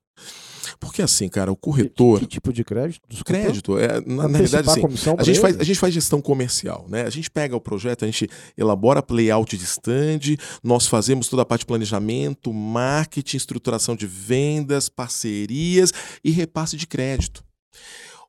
[0.79, 2.19] Porque assim, cara, o corretor.
[2.19, 3.01] Que, que tipo de crédito?
[3.09, 3.33] Desculpa.
[3.33, 4.83] Crédito, é, na, na realidade, assim,
[5.17, 7.05] a gente, faz, a gente faz gestão comercial, né?
[7.07, 8.29] A gente pega o projeto, a gente
[8.59, 14.91] elabora layout de stand, nós fazemos toda a parte de planejamento, marketing, estruturação de vendas,
[14.91, 17.43] parcerias e repasse de crédito.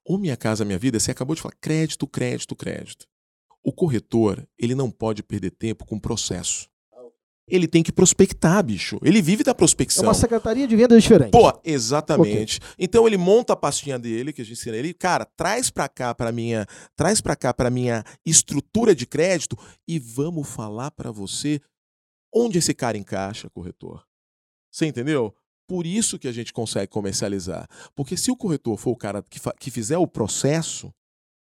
[0.06, 3.06] O Minha Casa Minha Vida, você acabou de falar crédito, crédito, crédito.
[3.64, 6.70] O corretor, ele não pode perder tempo com processo.
[7.50, 9.00] Ele tem que prospectar, bicho.
[9.02, 10.04] Ele vive da É prospecção.
[10.04, 11.32] uma secretaria de vendas diferente.
[11.32, 12.60] Pô, exatamente.
[12.78, 16.14] Então ele monta a pastinha dele, que a gente ensina ele, cara, traz pra cá
[16.14, 21.62] para minha, traz para cá para minha estrutura de crédito e vamos falar pra você
[22.36, 24.06] onde esse cara encaixa, corretor.
[24.70, 25.34] Você entendeu?
[25.70, 27.66] Por isso que a gente consegue comercializar.
[27.96, 30.94] Porque se o corretor for o cara que, que fizer o processo, o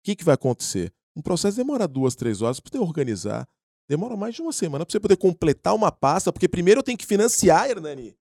[0.05, 0.91] que, que vai acontecer?
[1.17, 3.47] Um processo demora duas, três horas para poder organizar.
[3.89, 6.97] Demora mais de uma semana para você poder completar uma pasta, porque primeiro eu tenho
[6.97, 8.17] que financiar, Hernani.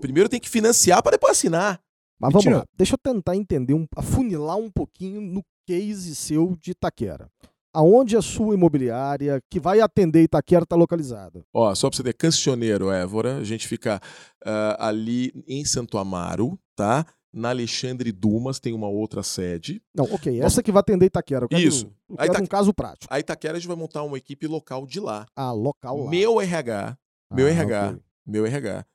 [0.00, 1.80] Primeiro eu tenho que financiar para depois assinar.
[2.18, 6.70] Mas vamos lá, deixa eu tentar entender, um, afunilar um pouquinho no case seu de
[6.70, 7.30] Itaquera.
[7.74, 11.44] Aonde a sua imobiliária que vai atender Itaquera está localizada?
[11.52, 14.00] Ó, só pra você ter cancioneiro, Évora, a gente fica
[14.42, 17.04] ah, ali em Santo Amaro, tá?
[17.36, 19.82] Na Alexandre Dumas tem uma outra sede.
[19.94, 21.46] Não, ok, essa que vai atender Itaquera.
[21.46, 21.94] Quero, Isso.
[22.08, 23.12] Eu quero um caso prático.
[23.12, 25.26] A Itaquera a gente vai montar uma equipe local de lá.
[25.36, 26.10] Ah, local lá.
[26.10, 26.96] Meu RH,
[27.30, 28.02] meu Ah, RH, ok.
[28.26, 28.86] meu RH,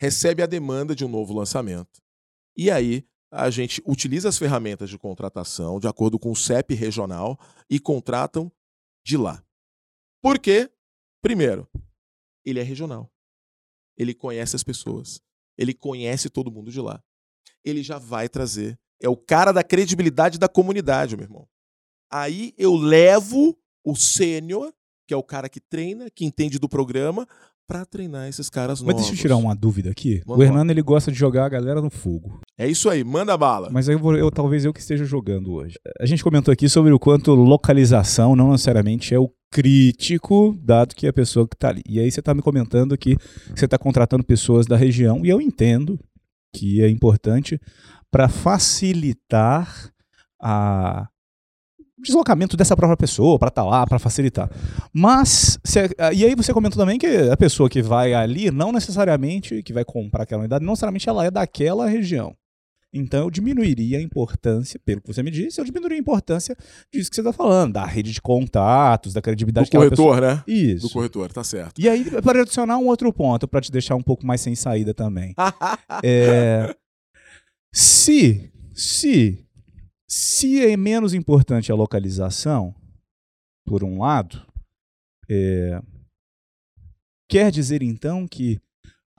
[0.00, 2.00] recebe a demanda de um novo lançamento.
[2.56, 7.36] E aí a gente utiliza as ferramentas de contratação de acordo com o CEP regional
[7.68, 8.52] e contratam
[9.04, 9.42] de lá.
[10.22, 10.70] Por quê?
[11.20, 11.68] Primeiro,
[12.44, 13.10] ele é regional.
[13.98, 15.20] Ele conhece as pessoas.
[15.58, 17.02] Ele conhece todo mundo de lá.
[17.64, 18.78] Ele já vai trazer.
[19.00, 21.46] É o cara da credibilidade da comunidade, meu irmão.
[22.10, 24.72] Aí eu levo o sênior,
[25.08, 27.26] que é o cara que treina, que entende do programa,
[27.66, 29.02] pra treinar esses caras Mas novos.
[29.02, 30.20] deixa eu tirar uma dúvida aqui.
[30.26, 32.40] Manda o Hernando ele gosta de jogar a galera no fogo.
[32.58, 33.70] É isso aí, manda bala.
[33.70, 35.76] Mas eu, vou- eu- talvez eu que esteja jogando hoje.
[35.98, 41.06] A gente comentou aqui sobre o quanto localização não necessariamente é o crítico, dado que
[41.06, 41.82] é a pessoa que está ali.
[41.88, 43.16] E aí você está me comentando que
[43.54, 45.98] você está contratando pessoas da região, e eu entendo
[46.52, 47.60] que é importante
[48.10, 49.90] para facilitar
[50.40, 51.08] a
[51.98, 54.50] o deslocamento dessa própria pessoa para estar lá, para facilitar.
[54.92, 59.62] Mas, cê- e aí você comentou também que a pessoa que vai ali, não necessariamente,
[59.62, 62.34] que vai comprar aquela unidade, não necessariamente ela é daquela região.
[62.92, 66.54] Então eu diminuiria a importância, pelo que você me disse, eu diminuiria a importância
[66.92, 70.42] disso que você está falando, da rede de contatos, da credibilidade Do que corretor, né?
[70.44, 70.44] pessoa...
[70.46, 70.88] Isso.
[70.88, 71.80] Do corretor, tá certo.
[71.80, 74.92] E aí, para adicionar um outro ponto, para te deixar um pouco mais sem saída
[74.92, 75.34] também.
[76.04, 76.74] É,
[77.72, 79.46] se, se,
[80.08, 82.74] se é menos importante a localização,
[83.64, 84.44] por um lado,
[85.30, 85.80] é,
[87.28, 88.60] quer dizer então que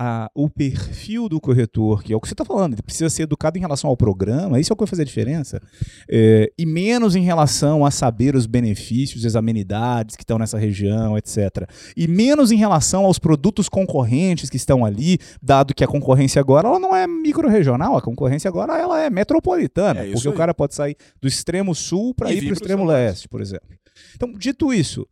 [0.06, 3.24] a- o perfil do corretor, que é o que você está falando, ele precisa ser
[3.24, 5.62] educado em relação ao programa, isso é o que vai fazer a diferença,
[6.10, 11.18] é, e menos em relação a saber os benefícios, as amenidades que estão nessa região,
[11.18, 11.68] etc.
[11.96, 16.68] E menos em relação aos produtos concorrentes que estão ali, dado que a concorrência agora
[16.68, 20.38] ela não é micro-regional, a concorrência agora ela é metropolitana, É porque o aí.
[20.38, 23.68] cara pode sair do extremo sul para ir para o extremo leste, por exemplo.
[24.16, 25.08] Então, dito isso,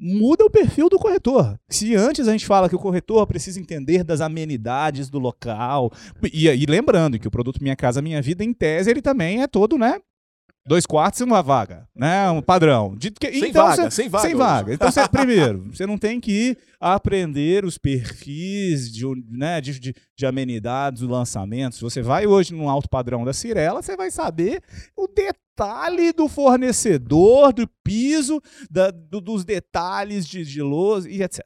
[0.00, 1.58] muda o perfil do corretor.
[1.68, 5.92] Se antes a gente fala que o corretor precisa entender das amenidades do local,
[6.32, 9.46] e aí lembrando que o produto Minha Casa Minha Vida, em tese, ele também é
[9.46, 9.98] todo, né?
[10.66, 12.28] Dois quartos e uma vaga, né?
[12.30, 12.96] Um padrão.
[12.96, 14.74] Dito que, Sem então, vaga, cê- sem vaga Sem vaga.
[14.74, 19.94] Então, cê- primeiro, você não tem que ir aprender os perfis de, né, de, de,
[20.16, 21.80] de amenidades, os lançamentos.
[21.80, 24.60] Você vai hoje no alto padrão da Cirela, você vai saber
[24.96, 28.40] o detalhe do fornecedor, do piso,
[28.70, 31.40] da- do- dos detalhes de, de lousa e etc.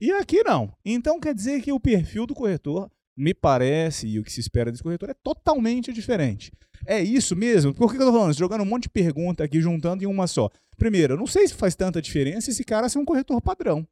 [0.00, 0.72] E aqui não.
[0.84, 4.70] Então quer dizer que o perfil do corretor, me parece, e o que se espera
[4.70, 6.50] desse corretor é totalmente diferente.
[6.86, 7.72] É isso mesmo?
[7.74, 8.30] Por que eu tô falando?
[8.30, 8.38] isso?
[8.40, 10.50] Jogando um monte de pergunta aqui, juntando em uma só.
[10.76, 13.86] Primeiro, eu não sei se faz tanta diferença esse cara ser um corretor padrão.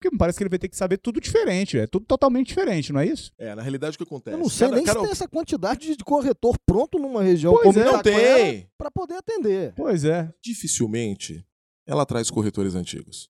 [0.00, 1.78] Porque me parece que ele vai ter que saber tudo diferente.
[1.78, 3.32] É tudo totalmente diferente, não é isso?
[3.38, 4.34] É, na realidade o que acontece?
[4.36, 7.52] Eu não sei Cada- nem cada- se tem essa quantidade de corretor pronto numa região
[7.54, 7.84] Pois como é.
[7.84, 8.68] Não tem.
[8.76, 9.72] para poder atender.
[9.74, 10.30] Pois é.
[10.42, 11.46] Dificilmente
[11.86, 13.28] ela traz corretores antigos.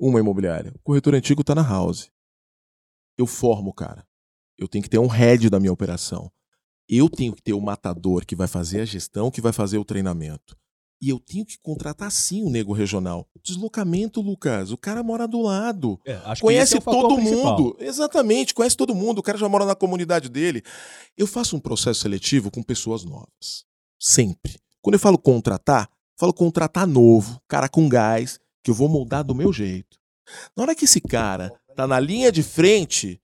[0.00, 0.72] Uma imobiliária.
[0.76, 2.10] O corretor antigo tá na house.
[3.18, 4.06] Eu formo o cara.
[4.56, 6.30] Eu tenho que ter um head da minha operação.
[6.88, 9.84] Eu tenho que ter o matador que vai fazer a gestão, que vai fazer o
[9.84, 10.56] treinamento.
[11.00, 13.28] E eu tenho que contratar sim o nego regional.
[13.44, 14.72] Deslocamento, Lucas.
[14.72, 16.00] O cara mora do lado.
[16.40, 17.76] conhece todo mundo.
[17.78, 19.18] Exatamente, conhece todo mundo.
[19.18, 20.62] O cara já mora na comunidade dele.
[21.16, 23.64] Eu faço um processo seletivo com pessoas novas.
[23.98, 24.58] Sempre.
[24.82, 29.34] Quando eu falo contratar, falo contratar novo, cara com gás, que eu vou moldar do
[29.34, 29.98] meu jeito.
[30.56, 33.20] Na hora que esse cara tá na linha de frente,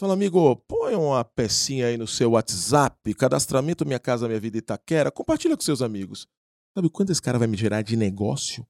[0.00, 5.10] fala, amigo, põe uma pecinha aí no seu WhatsApp, cadastramento Minha Casa Minha Vida Itaquera,
[5.10, 6.26] compartilha com seus amigos.
[6.74, 8.66] Sabe quanto esse cara vai me gerar de negócio?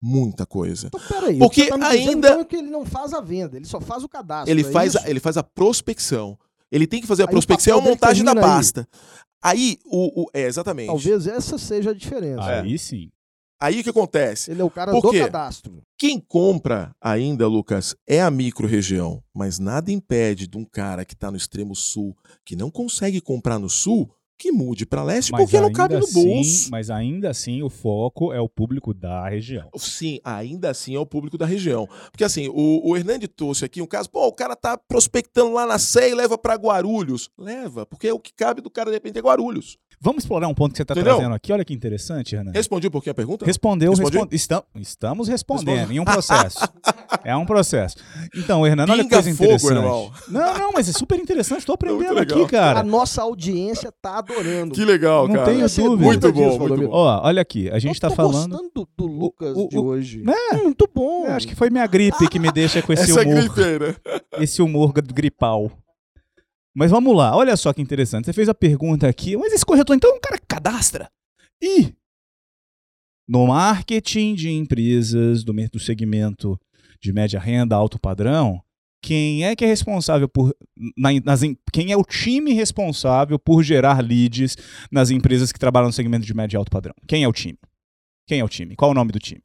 [0.00, 0.86] Muita coisa.
[0.86, 1.38] Então, peraí.
[1.38, 3.56] Porque o que você tá dizendo, ainda- então, é que ele não faz a venda,
[3.56, 4.50] ele só faz o cadastro.
[4.50, 6.38] Ele é faz, a, ele faz a prospecção.
[6.70, 8.56] Ele tem que fazer a Aí prospecção e a montagem da termina aí.
[8.58, 8.88] pasta.
[9.42, 10.86] Aí, o, o- é, exatamente.
[10.86, 12.42] Talvez essa seja a diferença.
[12.48, 12.60] É.
[12.60, 13.10] Aí sim.
[13.60, 14.50] Aí o que acontece?
[14.52, 15.82] Ele é o cara Por do cadastro.
[15.98, 21.30] Quem compra ainda, Lucas, é a micro-região, mas nada impede de um cara que está
[21.30, 25.60] no extremo sul, que não consegue comprar no sul, que mude para leste Mas porque
[25.60, 26.70] não cabe no assim- bolso.
[26.70, 29.68] Mas ainda assim, o foco é o público da região.
[29.76, 31.88] Sim, ainda assim é o público da região.
[32.12, 35.66] Porque assim, o, o Hernande trouxe aqui um caso, pô, o cara tá prospectando lá
[35.66, 37.28] na Sé e leva para Guarulhos.
[37.36, 39.76] Leva, porque é o que cabe do cara de repente é Guarulhos.
[40.00, 41.52] Vamos explorar um ponto que você está trazendo aqui.
[41.52, 42.52] Olha que interessante, Renan.
[42.52, 43.44] Respondi um pouquinho a pergunta?
[43.44, 44.28] Respondeu, Respondi?
[44.80, 45.96] estamos respondendo Respondi.
[45.96, 46.58] em um processo.
[47.24, 47.96] é um processo.
[48.34, 49.72] Então, Hernando, olha que coisa fogo, interessante.
[49.76, 50.12] irmão.
[50.28, 51.60] Não, não, mas é super interessante.
[51.60, 52.80] Estou aprendendo muito aqui, cara.
[52.80, 54.74] A nossa audiência tá adorando.
[54.74, 55.46] Que legal, Não cara.
[55.46, 56.04] tenho Você dúvida.
[56.04, 56.90] Muito disso, bom, muito Valdomiro?
[56.90, 56.96] bom.
[56.96, 58.50] Ó, olha aqui, a gente está falando.
[58.50, 60.22] gostando do, do Lucas o- de o- hoje.
[60.26, 60.56] É.
[60.56, 61.26] Hum, Muito bom.
[61.26, 63.78] Eu acho que foi minha gripe que me deixa com esse Essa humor, gripe aí,
[63.80, 63.94] né?
[64.38, 65.72] esse humor gripal.
[66.74, 68.26] Mas vamos lá, olha só que interessante.
[68.26, 71.10] Você fez a pergunta aqui, mas esse corretor, então, o cara cadastra.
[71.62, 71.92] E
[73.28, 76.58] no marketing de empresas do, segmento
[77.00, 78.62] de média renda, alto padrão,
[79.02, 80.54] quem é que é responsável por.
[80.96, 84.56] na- nas em- quem é o time responsável por gerar leads
[84.90, 86.94] nas empresas que trabalham no segmento de média e alto padrão?
[87.06, 87.58] Quem é o time?
[88.26, 88.74] Quem é o time?
[88.76, 89.42] Qual é o nome do time?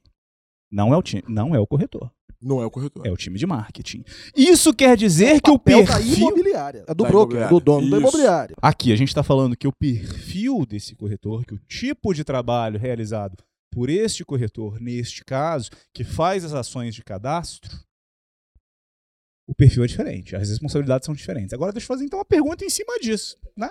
[0.74, 2.12] Não é o time, não é o corretor.
[2.42, 3.06] Não é o corretor.
[3.06, 4.04] É o time de marketing.
[4.36, 6.18] Isso quer dizer que o da perfil.
[6.18, 6.84] imobiliária.
[6.88, 7.50] É do Da broker, imobiliária.
[7.50, 8.08] do dono da Isso.
[8.08, 8.56] imobiliária.
[8.62, 12.80] Aqui a gente está falando que o perfil desse corretor, que o tipo de trabalho
[12.80, 13.38] realizado
[13.72, 17.72] por este corretor, neste caso, que faz as ações de cadastro,
[19.48, 21.54] o perfil é diferente, as responsabilidades são diferentes.
[21.54, 23.70] Agora deixa eu fazer então uma pergunta em cima disso, né?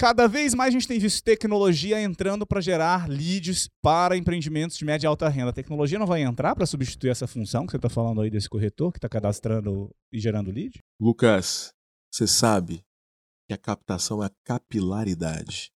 [0.00, 4.84] Cada vez mais a gente tem visto tecnologia entrando para gerar leads para empreendimentos de
[4.84, 5.50] média e alta renda.
[5.50, 8.48] A tecnologia não vai entrar para substituir essa função que você está falando aí desse
[8.48, 10.78] corretor que está cadastrando e gerando lead?
[11.00, 11.72] Lucas,
[12.12, 12.84] você sabe
[13.48, 15.72] que a captação é a capilaridade.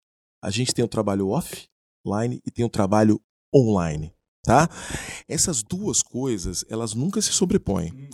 [0.44, 3.22] A gente tem o trabalho offline e tem o trabalho
[3.56, 4.14] online,
[4.44, 4.68] tá?
[5.30, 8.10] Essas duas coisas, elas nunca se sobrepõem.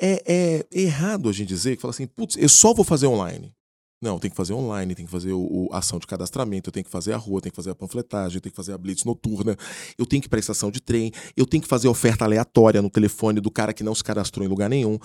[0.00, 3.54] É, é errado a gente dizer que fala assim, putz, eu só vou fazer online.
[4.02, 6.82] Não, tem que fazer online, tem que fazer o, o- ação de cadastramento, eu tenho
[6.84, 9.56] que fazer a rua, tem que fazer a panfletagem, tenho que fazer a blitz noturna,
[9.96, 12.82] eu tenho que ir para a estação de trem, eu tenho que fazer oferta aleatória
[12.82, 14.98] no telefone do cara que não se cadastrou em lugar nenhum.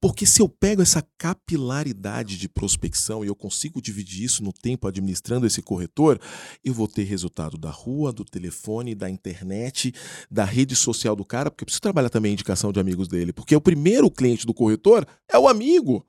[0.00, 4.86] Porque se eu pego essa capilaridade de prospecção e eu consigo dividir isso no tempo
[4.86, 6.20] administrando esse corretor,
[6.64, 9.92] eu vou ter resultado da rua, do telefone, da internet,
[10.30, 13.32] da rede social do cara, porque eu preciso trabalhar também a indicação de amigos dele.
[13.32, 16.06] Porque o primeiro cliente do corretor é o amigo.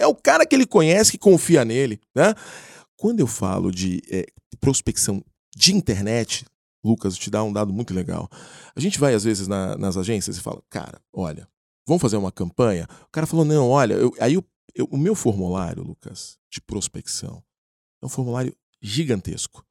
[0.00, 2.00] É o cara que ele conhece, que confia nele.
[2.14, 2.34] Né?
[2.96, 4.26] Quando eu falo de eh,
[4.60, 5.22] prospecção
[5.56, 6.44] de internet,
[6.84, 8.28] Lucas, te dar um dado muito legal.
[8.74, 11.46] A gente vai, às vezes, na- nas agências e fala, cara, olha,
[11.86, 12.86] vamos fazer uma campanha?
[13.04, 14.44] O cara falou, não, olha, eu- aí eu-
[14.74, 17.42] eu- o meu formulário, Lucas, de prospecção,
[18.02, 19.64] é um formulário gigantesco.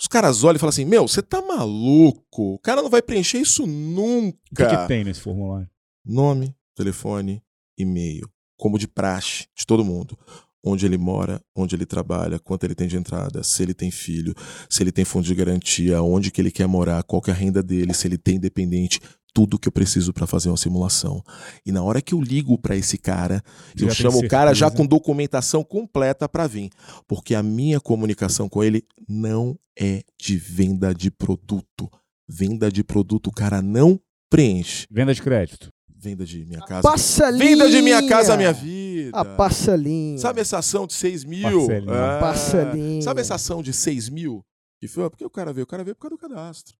[0.00, 2.54] Os caras olham e falam assim, meu, você tá maluco?
[2.54, 4.38] O cara não vai preencher isso nunca.
[4.52, 5.68] O que, que tem nesse formulário?
[6.04, 7.42] Nome, telefone,
[7.76, 10.18] e-mail, como de praxe de todo mundo.
[10.62, 14.34] Onde ele mora, onde ele trabalha, quanto ele tem de entrada, se ele tem filho,
[14.68, 17.36] se ele tem fundo de garantia, onde que ele quer morar, qual que é a
[17.36, 19.00] renda dele, se ele tem dependente,
[19.32, 21.22] tudo que eu preciso para fazer uma simulação.
[21.64, 23.40] E na hora que eu ligo para esse cara,
[23.74, 26.70] Já eu chamo o cara já com documentação completa para vir,
[27.06, 31.88] porque a minha comunicação com ele não é de venda de produto.
[32.28, 34.86] Venda de produto o cara não preenche.
[34.90, 35.70] Venda de crédito.
[36.00, 36.82] Venda de minha casa.
[36.82, 37.44] Parcelinha.
[37.44, 39.18] Venda de minha casa, minha vida.
[39.18, 40.16] A parcelinha.
[40.18, 41.66] Sabe essa ação de 6 mil?
[41.66, 41.92] Parcelinha.
[41.92, 42.20] É.
[42.20, 43.02] Parcelinha.
[43.02, 44.44] Sabe essa ação de 6 mil?
[44.80, 45.64] Que foi, ah, por que o cara veio?
[45.64, 46.76] O cara veio por causa do cadastro.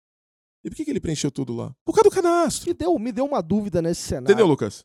[0.64, 1.74] E por que, que ele preencheu tudo lá?
[1.84, 2.68] Por causa do cadastro.
[2.68, 4.26] Me deu, me deu uma dúvida nesse cenário.
[4.26, 4.84] Entendeu, Lucas?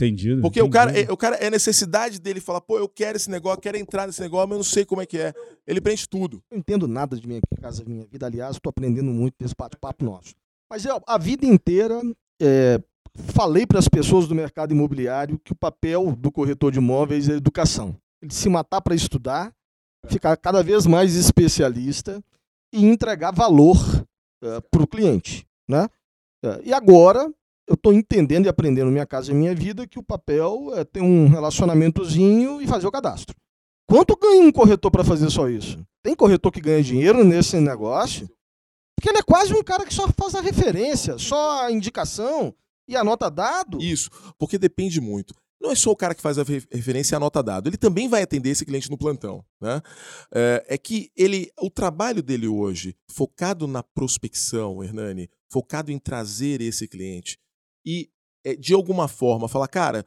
[0.00, 0.40] Entendido.
[0.40, 3.60] Porque o cara, é, o cara é necessidade dele falar, pô, eu quero esse negócio,
[3.60, 5.34] quero entrar nesse negócio, mas eu não sei como é que é.
[5.66, 6.42] Ele preenche tudo.
[6.50, 8.24] Eu não entendo nada de minha casa, minha vida.
[8.24, 10.34] Aliás, estou aprendendo muito desse bate-papo nosso.
[10.70, 12.00] Mas eu, a vida inteira,
[12.40, 12.80] é,
[13.14, 17.32] falei para as pessoas do mercado imobiliário que o papel do corretor de imóveis é
[17.32, 17.96] educação.
[18.22, 19.52] Ele se matar para estudar,
[20.06, 22.22] ficar cada vez mais especialista
[22.72, 23.76] e entregar valor
[24.70, 25.46] para o cliente.
[25.68, 25.88] Né?
[26.44, 27.32] É, e agora,
[27.68, 31.00] eu estou entendendo e aprendendo minha casa e minha vida que o papel é ter
[31.00, 33.36] um relacionamentozinho e fazer o cadastro.
[33.86, 35.78] Quanto ganha um corretor para fazer só isso?
[36.02, 38.28] Tem corretor que ganha dinheiro nesse negócio?
[38.96, 42.54] Porque ele é quase um cara que só faz a referência, só a indicação
[42.90, 43.80] e a nota dado.
[43.80, 45.34] Isso, porque depende muito.
[45.62, 47.68] Não é só o cara que faz a re- referência a nota dado.
[47.68, 49.44] Ele também vai atender esse cliente no plantão.
[49.60, 49.82] Né?
[50.34, 56.60] É, é que ele, o trabalho dele hoje, focado na prospecção, Hernani, focado em trazer
[56.62, 57.38] esse cliente
[57.86, 58.08] e,
[58.44, 60.06] é, de alguma forma, falar, cara,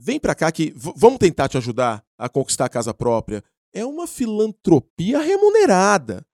[0.00, 3.44] vem pra cá que vamos tentar te ajudar a conquistar a casa própria.
[3.74, 6.24] é uma filantropia remunerada.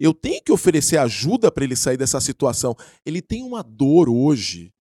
[0.00, 2.74] Eu tenho que oferecer ajuda para ele sair dessa situação.
[3.04, 4.72] Ele tem uma dor hoje.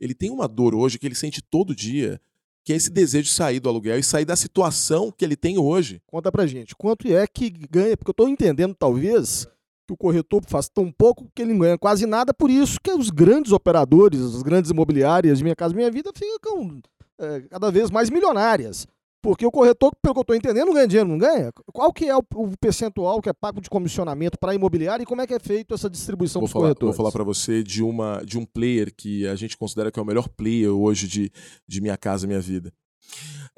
[0.00, 2.20] Ele tem uma dor hoje que ele sente todo dia,
[2.64, 5.58] que é esse desejo de sair do aluguel e sair da situação que ele tem
[5.58, 6.02] hoje.
[6.06, 7.96] Conta pra gente, quanto é que ganha?
[7.96, 9.46] Porque eu estou entendendo, talvez,
[9.86, 12.90] que o corretor faz tão pouco que ele não ganha quase nada, por isso que
[12.90, 16.80] os grandes operadores, as grandes imobiliárias de Minha Casa Minha Vida ficam
[17.18, 18.86] é, cada vez mais milionárias.
[19.20, 21.50] Porque o corretor, pelo que eu estou entendendo, não ganha dinheiro, não ganha?
[21.72, 25.06] Qual que é o, o percentual que é pago de comissionamento para a imobiliária e
[25.06, 26.96] como é que é feito essa distribuição falar, corretores?
[26.96, 30.02] Vou falar para você de, uma, de um player que a gente considera que é
[30.02, 31.32] o melhor player hoje de,
[31.66, 32.72] de Minha Casa Minha Vida.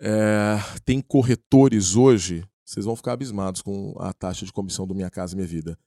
[0.00, 5.10] É, tem corretores hoje, vocês vão ficar abismados com a taxa de comissão do Minha
[5.10, 5.78] Casa Minha Vida.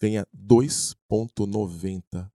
[0.00, 2.28] Ganha 2,90%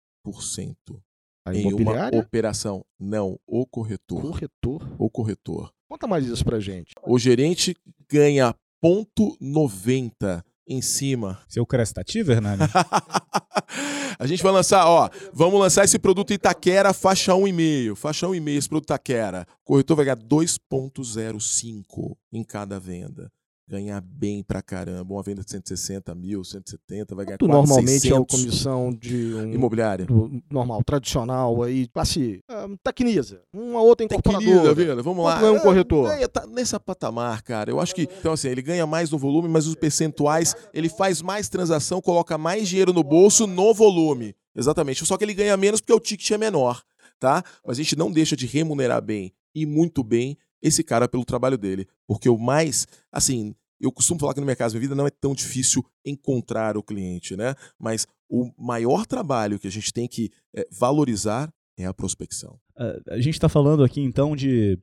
[1.45, 2.85] A em uma operação.
[2.97, 4.21] Não, o corretor.
[4.21, 4.95] Corretor.
[4.97, 5.73] O corretor.
[5.91, 6.93] Conta mais isso pra gente.
[7.03, 7.75] O gerente
[8.09, 11.43] ganha ponto .90 em cima.
[11.49, 12.61] Seu crestativo, Hernani?
[14.17, 17.97] a gente vai lançar, ó, vamos lançar esse produto Itaquera faixa 1,5.
[17.97, 19.45] Faixa 1,5 esse produto Itaquera.
[19.63, 23.29] O corretor vai ganhar 2,05 em cada venda.
[23.71, 25.13] Ganhar bem pra caramba.
[25.13, 28.11] Uma venda de 160 mil, 170, vai ganhar quase normalmente 600.
[28.11, 30.05] é a comissão de um Imobiliária.
[30.05, 34.73] do normal, tradicional aí, classe ah, Tecnisa, uma outra incorporadora.
[34.73, 35.35] vida, vamos lá.
[35.35, 36.09] Quanto ganha um É, corretor?
[36.09, 37.71] ganha, tá nessa patamar, cara.
[37.71, 41.21] Eu acho que, então assim, ele ganha mais no volume, mas os percentuais, ele faz
[41.21, 44.35] mais transação, coloca mais dinheiro no bolso no volume.
[44.53, 45.05] Exatamente.
[45.05, 46.81] Só que ele ganha menos porque o ticket é menor,
[47.17, 47.41] tá?
[47.65, 51.57] Mas a gente não deixa de remunerar bem e muito bem esse cara pelo trabalho
[51.57, 51.87] dele.
[52.05, 55.33] Porque o mais, assim, eu costumo falar que no Casa Minha Vida não é tão
[55.33, 57.55] difícil encontrar o cliente, né?
[57.79, 62.59] Mas o maior trabalho que a gente tem que eh, valorizar é a prospecção.
[63.09, 64.77] a gente está falando aqui então de,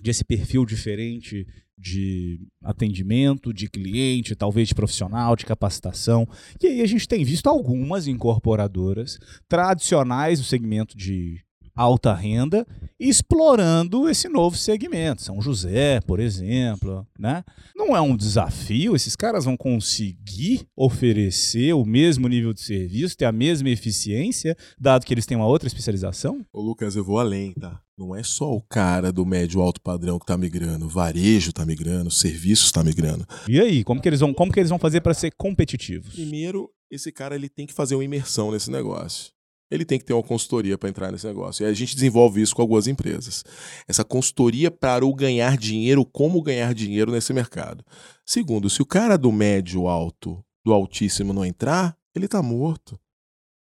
[0.00, 1.46] de esse perfil diferente
[1.78, 6.26] de atendimento, de cliente, talvez de profissional, de capacitação.
[6.62, 11.44] E aí a gente tem visto algumas incorporadoras tradicionais do segmento de
[11.76, 12.66] alta renda
[12.98, 15.22] explorando esse novo segmento.
[15.22, 17.44] São José, por exemplo, né?
[17.74, 23.26] Não é um desafio, esses caras vão conseguir oferecer o mesmo nível de serviço, ter
[23.26, 26.44] a mesma eficiência, dado que eles têm uma outra especialização?
[26.52, 27.78] Ô Lucas, eu vou além, tá?
[27.98, 31.64] Não é só o cara do médio alto padrão que tá migrando, o varejo tá
[31.64, 33.26] migrando, os serviços tá migrando.
[33.48, 36.14] E aí, como que eles vão, como que eles vão fazer para ser competitivos?
[36.14, 39.35] Primeiro, esse cara ele tem que fazer uma imersão nesse negócio.
[39.70, 41.64] Ele tem que ter uma consultoria para entrar nesse negócio.
[41.64, 43.44] E a gente desenvolve isso com algumas empresas.
[43.88, 47.84] Essa consultoria para o ganhar dinheiro, como ganhar dinheiro nesse mercado.
[48.24, 52.98] Segundo, se o cara do médio alto, do altíssimo não entrar, ele tá morto.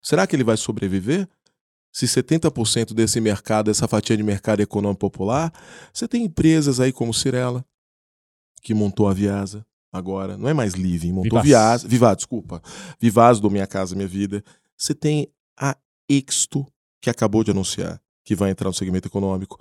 [0.01, 1.27] Será que ele vai sobreviver?
[1.91, 5.51] Se 70% desse mercado, essa fatia de mercado econômico popular,
[5.91, 7.65] você tem empresas aí como Cirela,
[8.61, 11.47] que montou a Viasa agora, não é mais Living, montou Vivaz.
[11.47, 12.61] Viasa, Vivaz, desculpa.
[12.99, 14.43] Vivaz do Minha Casa Minha Vida.
[14.77, 15.27] Você tem
[15.59, 15.75] a
[16.09, 16.65] Exto,
[17.01, 19.57] que acabou de anunciar que vai entrar no segmento econômico.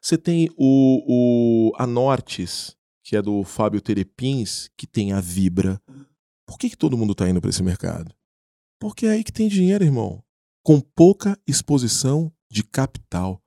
[0.00, 5.82] Você tem o, o a Nortes, que é do Fábio Terepins, que tem a Vibra.
[6.46, 8.14] Por que, que todo mundo está indo para esse mercado?
[8.78, 10.22] Porque é aí que tem dinheiro, irmão.
[10.64, 13.42] Com pouca exposição de capital.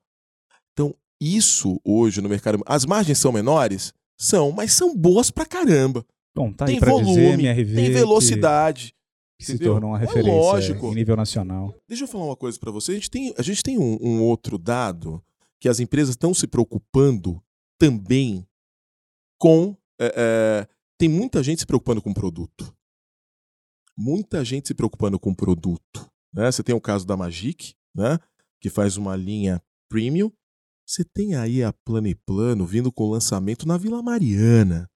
[0.74, 2.62] Então, isso hoje no mercado.
[2.66, 3.94] As margens são menores?
[4.18, 6.04] São, mas são boas pra caramba.
[6.34, 8.94] Bom, tá tem para dizer, volume, MRV, tem velocidade.
[9.44, 9.74] Se entendeu?
[9.74, 10.86] tornou uma É referência lógico.
[10.92, 11.74] em nível nacional.
[11.88, 12.92] Deixa eu falar uma coisa pra você.
[12.92, 15.22] A gente tem, a gente tem um, um outro dado
[15.60, 17.42] que as empresas estão se preocupando
[17.78, 18.46] também
[19.38, 19.76] com.
[20.00, 20.68] é, é,
[20.98, 22.74] tem muita gente se preocupando com produto.
[23.96, 26.10] Muita gente se preocupando com produto.
[26.32, 26.50] Né?
[26.50, 28.18] Você tem o caso da Magic, né?
[28.60, 30.30] que faz uma linha premium.
[30.86, 34.88] Você tem aí a Plano e Plano vindo com lançamento na Vila Mariana.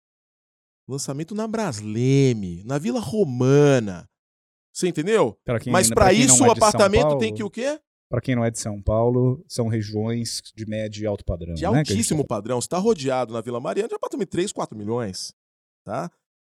[0.87, 4.08] Lançamento na Brasleme, na Vila Romana.
[4.79, 5.37] Você entendeu?
[5.43, 7.77] Pra quem- Mas pra para isso é o apartamento Paulo- tem que o quê?
[8.09, 11.53] Para quem não é de São Paulo, são regiões de médio e alto padrão.
[11.53, 12.59] De né, altíssimo padrão.
[12.61, 15.33] Você está rodeado na Vila Mariana de apartamento de 3, 4 milhões.
[15.83, 16.09] Tá?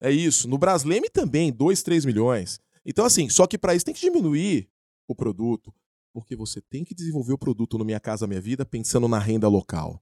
[0.02, 0.46] É isso.
[0.48, 2.60] No Brasleme também, 2, 3 milhões.
[2.84, 4.68] Então, assim, só que para isso tem que diminuir
[5.08, 5.72] o produto.
[6.12, 9.48] Porque você tem que desenvolver o produto no Minha Casa Minha Vida pensando na renda
[9.48, 10.00] local.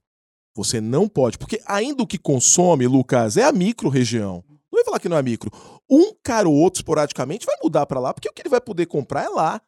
[0.55, 1.37] Você não pode.
[1.37, 4.43] Porque ainda o que consome, Lucas, é a micro-região.
[4.47, 5.51] Não vai falar que não é micro.
[5.89, 8.85] Um cara ou outro, esporadicamente, vai mudar para lá, porque o que ele vai poder
[8.85, 9.61] comprar é lá.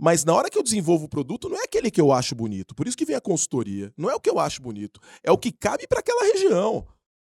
[0.00, 2.72] Mas na hora que eu desenvolvo o produto, não é aquele que eu acho bonito.
[2.74, 3.92] Por isso que vem a consultoria.
[3.96, 5.00] Não é o que eu acho bonito.
[5.24, 6.86] É o que cabe para aquela região.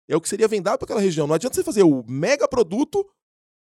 [0.06, 1.26] É o que seria vendável para aquela região.
[1.26, 3.06] Não adianta você fazer o mega produto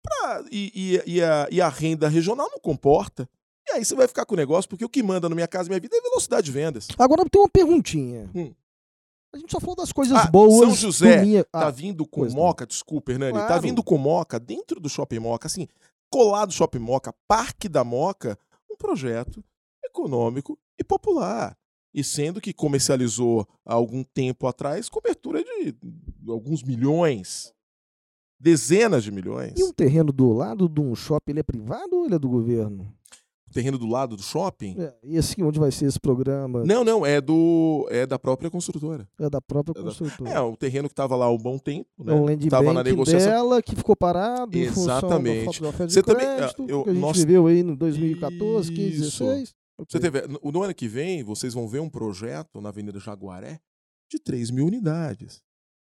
[0.03, 3.29] pra, e, e- e a, e a renda regional não comporta.
[3.69, 5.69] E aí você vai ficar com o negócio, porque o que manda na minha casa,
[5.69, 6.87] minha vida é velocidade de vendas.
[6.97, 8.29] Agora tem uma perguntinha.
[8.35, 8.53] Hum.
[9.33, 10.57] A gente só falou das coisas Ah, boas.
[10.69, 11.43] São José minha...
[11.43, 12.41] tá Ah, vindo com pois não.
[12.43, 13.61] Moca, desculpa, Hernani, tá Claro.
[13.61, 15.67] vindo com Moca dentro do Shopping Moca, assim,
[16.11, 18.37] colado do Shopping Moca, Parque da Moca,
[18.71, 19.43] um projeto
[19.85, 21.55] econômico e popular.
[21.93, 25.75] E sendo que comercializou há algum tempo atrás cobertura de
[26.27, 27.51] alguns milhões,
[28.39, 29.53] dezenas de milhões.
[29.57, 32.29] E um terreno do lado de um shopping, ele é privado ou ele é do
[32.29, 32.91] governo?
[33.49, 34.75] O terreno do lado do shopping?
[34.79, 36.63] É, e esse onde vai ser esse programa?
[36.63, 39.09] Não, não, é do é da própria construtora.
[39.19, 40.29] É da própria É da- construtora.
[40.29, 42.13] É, o terreno que estava lá há um bom tempo, né?
[42.13, 43.31] É um land Tava na negociação.
[43.31, 45.61] dela que ficou parado Exatamente.
[45.61, 49.23] da Você também- crédito, eu- que a gente nós- viveu aí no 2014, 15, Isso.
[49.23, 49.55] 16.
[49.79, 49.99] Você Ok.
[50.11, 53.59] teve, no, no ano que vem, vocês vão ver um projeto na Avenida Jaguaré
[54.11, 55.41] de 3 mil unidades.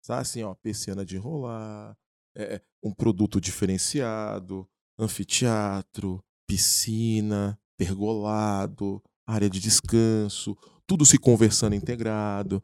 [0.06, 0.18] Tá?
[0.18, 1.96] Assim, ó, persiana de enrolar,
[2.36, 12.60] é, é, um produto diferenciado, anfiteatro, piscina, pergolado, área de descanso, tudo se conversando integrado.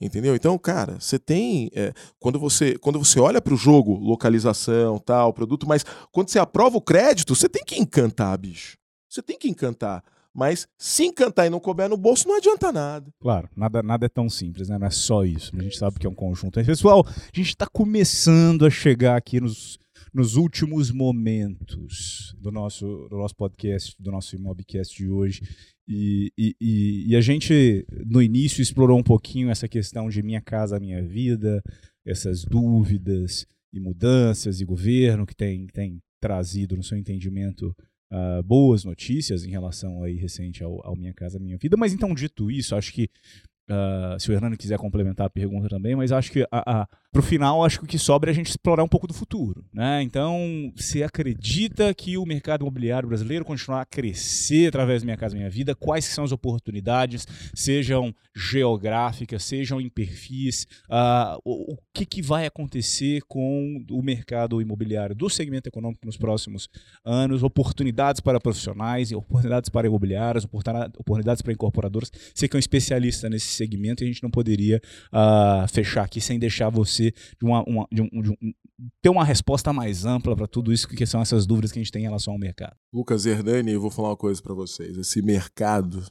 [0.00, 0.36] Entendeu?
[0.36, 1.68] Então, cara, você tem.
[1.74, 6.38] é, quando, você, quando você olha para o jogo, localização, tal, produto, mas quando você
[6.38, 8.76] aprova o crédito, você tem que encantar, bicho.
[9.08, 10.04] Você tem que encantar.
[10.32, 13.10] Mas se encantar e não couber no bolso, não adianta nada.
[13.20, 14.78] Claro, nada, nada é tão simples, né?
[14.78, 15.52] Não é só isso.
[15.56, 16.62] A gente sabe que é um conjunto.
[16.64, 19.78] Pessoal, a gente está começando a chegar aqui nos,
[20.14, 25.42] nos últimos momentos do nosso, do nosso podcast, do nosso Imobcast de hoje.
[25.88, 30.78] E, e, e, a gente, no início, explorou um pouquinho essa questão de minha casa,
[30.78, 31.60] minha vida,
[32.06, 37.74] essas dúvidas e mudanças e governo que tem, tem trazido, no seu entendimento,
[38.10, 41.76] ah, boas notícias em relação aí recente ao, ao Minha Casa Minha Vida.
[41.76, 43.10] Mas então, dito isso, acho que
[43.68, 47.22] ah, se o Hernando quiser complementar a pergunta também, mas acho que a, a, pro
[47.22, 49.64] final, acho que o que sobra é a gente explorar um pouco do futuro.
[49.72, 50.02] Né?
[50.02, 55.36] Então, você acredita que o mercado imobiliário brasileiro continuará a crescer através do Minha Casa
[55.36, 55.76] Minha Vida?
[55.76, 60.66] Quais são as oportunidades, sejam geográficas, sejam em perfis?
[60.90, 66.16] Ah, o, o que, que vai acontecer com o mercado imobiliário do segmento econômico nos
[66.16, 66.68] próximos
[67.04, 67.44] anos?
[67.44, 72.10] Oportunidades para profissionais, oportunidades para imobiliários, oportuna- oportunidades para incorporadoras.
[72.34, 74.80] Você que é um especialista nesse segmento e a gente não poderia
[75.12, 78.52] ah, fechar aqui sem deixar você de uma, uma- de um- de um-
[79.00, 81.92] ter uma resposta mais ampla para tudo isso, que são essas dúvidas que a gente
[81.92, 82.76] tem em relação ao mercado.
[82.92, 84.96] Lucas Hernani, eu vou falar uma coisa para vocês.
[84.96, 86.04] Esse mercado,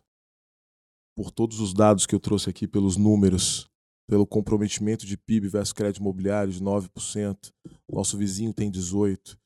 [1.15, 3.69] por todos os dados que eu trouxe aqui, pelos números,
[4.09, 7.51] pelo comprometimento de PIB versus crédito imobiliário de 9%,
[7.91, 9.37] nosso vizinho tem 18%.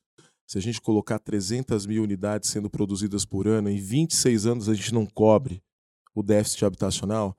[0.50, 4.74] Se a gente colocar 300 mil unidades sendo produzidas por ano, em 26 anos a
[4.74, 5.62] gente não cobre
[6.14, 7.36] o déficit habitacional.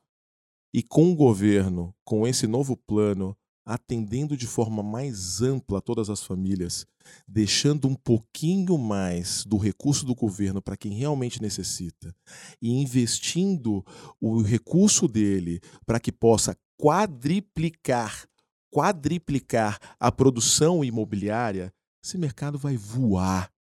[0.72, 3.36] E com o governo, com esse novo plano,
[3.66, 6.86] atendendo de forma mais ampla todas as famílias,
[7.28, 12.16] deixando um pouquinho mais do recurso do governo para quem realmente necessita
[12.62, 13.86] e investindo
[14.20, 18.28] o recurso dele para que possa quadriplicar,
[18.72, 23.52] quadriplicar a produção imobiliária, esse mercado vai voar.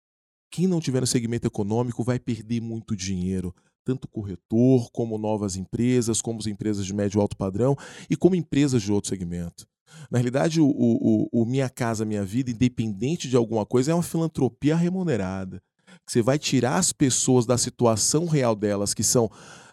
[0.51, 6.23] Quem não tiver no segmento econômico vai perder muito dinheiro, tanto corretor, como novas empresas,
[6.23, 7.77] como as empresas de médio e alto padrão
[8.09, 9.67] e como empresas de outro segmento.
[10.11, 14.03] Na realidade, o, o, o Minha Casa Minha Vida, independente de alguma coisa, é uma
[14.03, 15.63] filantropia remunerada.
[16.07, 19.31] Você vai tirar as pessoas da situação real delas, que são.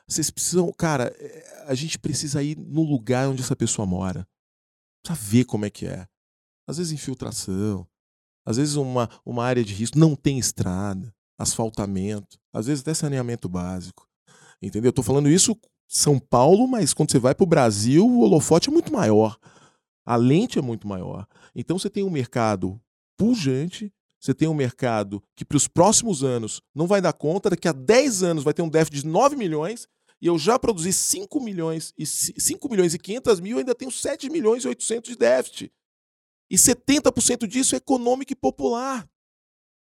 [0.08, 0.72] Vocês precisam.
[0.78, 4.28] Cara, é, a gente precisa ir no lugar onde essa pessoa mora.
[5.04, 6.08] Precisa ver como é que é.
[6.68, 7.88] Às vezes infiltração,
[8.46, 13.48] às vezes uma, uma área de risco não tem estrada, asfaltamento, às vezes até saneamento
[13.48, 14.08] básico.
[14.62, 14.90] Entendeu?
[14.90, 15.56] Eu tô falando isso
[15.88, 19.38] São Paulo, mas quando você vai para o Brasil, o holofote é muito maior.
[20.06, 21.28] A lente é muito maior.
[21.56, 22.80] Então você tem um mercado
[23.18, 27.68] pujante, você tem um mercado que para os próximos anos não vai dar conta, daqui
[27.68, 29.88] a 10 anos vai ter um déficit de 9 milhões,
[30.22, 34.30] e eu já produzi 5 milhões e 5 milhões e 500 mil, ainda tenho 7
[34.30, 35.72] milhões e 800 de déficit.
[36.50, 39.08] E 70% disso é econômico e popular.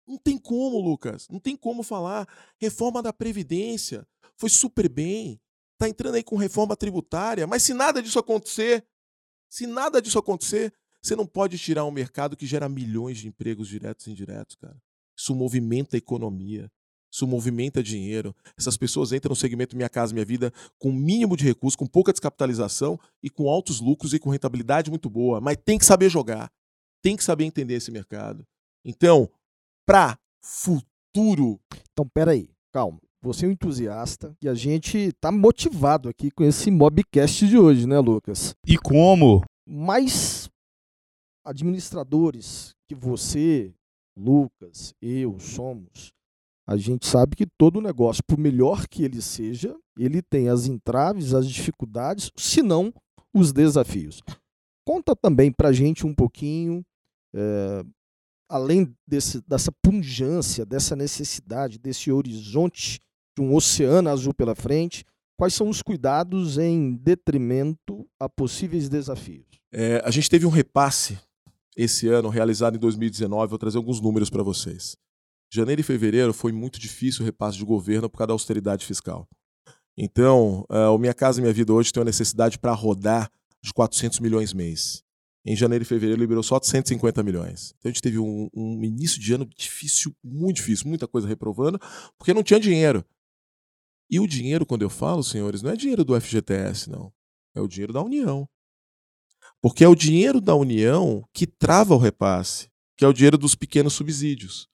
[0.07, 1.27] Não tem como, Lucas.
[1.29, 2.27] Não tem como falar.
[2.59, 4.07] Reforma da Previdência
[4.37, 5.39] foi super bem.
[5.73, 7.47] Está entrando aí com reforma tributária.
[7.47, 8.85] Mas se nada disso acontecer,
[9.55, 13.69] se nada disso acontecer, você não pode tirar um mercado que gera milhões de empregos
[13.69, 14.75] diretos e indiretos, cara.
[15.17, 16.69] Isso movimenta a economia.
[17.09, 18.35] Isso movimenta dinheiro.
[18.57, 22.11] Essas pessoas entram no segmento Minha Casa Minha Vida com mínimo de recursos, com pouca
[22.11, 25.39] descapitalização e com altos lucros e com rentabilidade muito boa.
[25.39, 26.51] Mas tem que saber jogar.
[27.01, 28.45] Tem que saber entender esse mercado.
[28.83, 29.31] Então,
[29.85, 31.61] para futuro.
[31.93, 32.99] Então, peraí, calma.
[33.25, 37.87] Você é um entusiasta e a gente tá motivado aqui com esse Mobcast de hoje,
[37.87, 38.53] né, Lucas?
[38.67, 39.43] E como?
[39.67, 40.47] Mas
[41.43, 43.73] administradores que você,
[44.15, 46.13] Lucas, eu somos,
[46.67, 51.33] a gente sabe que todo negócio, por melhor que ele seja, ele tem as entraves,
[51.33, 52.93] as dificuldades, se não
[53.33, 54.21] os desafios.
[54.85, 56.85] Conta também para gente um pouquinho,
[57.33, 57.83] é,
[58.47, 62.99] além desse, dessa pungência, dessa necessidade, desse horizonte
[63.35, 65.05] de um oceano azul pela frente,
[65.37, 69.45] quais são os cuidados em detrimento a possíveis desafios?
[69.71, 71.19] É, a gente teve um repasse
[71.75, 73.49] esse ano, realizado em 2019.
[73.49, 74.95] Vou trazer alguns números para vocês.
[75.51, 79.27] Janeiro e fevereiro foi muito difícil o repasse de governo por causa da austeridade fiscal.
[79.97, 83.29] Então, uh, o Minha Casa Minha Vida hoje tem uma necessidade para rodar
[83.61, 85.03] de 400 milhões mês.
[85.45, 87.73] Em janeiro e fevereiro liberou só de 150 milhões.
[87.77, 91.79] Então a gente teve um, um início de ano difícil, muito difícil, muita coisa reprovando,
[92.17, 93.05] porque não tinha dinheiro.
[94.09, 97.11] E o dinheiro, quando eu falo, senhores, não é dinheiro do FGTS, não.
[97.55, 98.47] É o dinheiro da União.
[99.61, 103.55] Porque é o dinheiro da União que trava o repasse, que é o dinheiro dos
[103.55, 104.67] pequenos subsídios.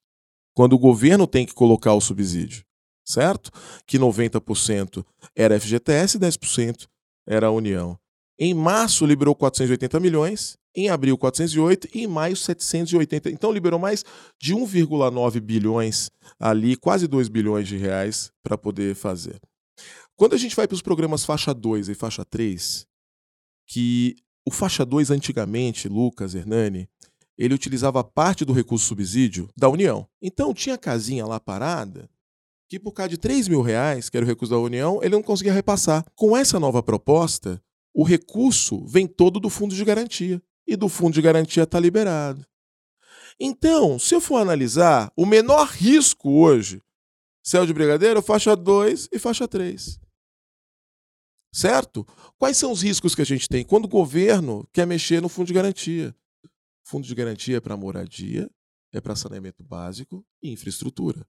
[0.53, 2.65] Quando o governo tem que colocar o subsídio,
[3.05, 3.51] certo?
[3.85, 5.05] Que 90%
[5.35, 6.87] era FGTS e 10%
[7.25, 7.97] era a União.
[8.37, 13.29] Em março liberou 480 milhões, em abril 408 e em maio 780.
[13.29, 14.03] Então liberou mais
[14.39, 16.09] de 1,9 bilhões
[16.39, 19.39] ali, quase 2 bilhões de reais para poder fazer.
[20.15, 22.85] Quando a gente vai para os programas faixa 2 e faixa 3,
[23.67, 24.15] que
[24.45, 26.87] o faixa 2 antigamente, Lucas, Hernani,
[27.37, 30.07] ele utilizava parte do recurso subsídio da União.
[30.21, 32.09] Então tinha casinha lá parada
[32.71, 35.21] que por causa de 3 mil reais, que era o recurso da União, ele não
[35.21, 36.05] conseguia repassar.
[36.15, 37.61] Com essa nova proposta,
[37.93, 40.41] o recurso vem todo do fundo de garantia.
[40.67, 42.45] E do fundo de garantia está liberado.
[43.39, 46.81] Então, se eu for analisar, o menor risco hoje,
[47.43, 49.99] céu de brigadeiro, faixa 2 e faixa 3.
[51.53, 52.05] Certo?
[52.37, 55.47] Quais são os riscos que a gente tem quando o governo quer mexer no fundo
[55.47, 56.15] de garantia?
[56.83, 58.49] Fundo de garantia é para moradia,
[58.93, 61.25] é para saneamento básico e infraestrutura.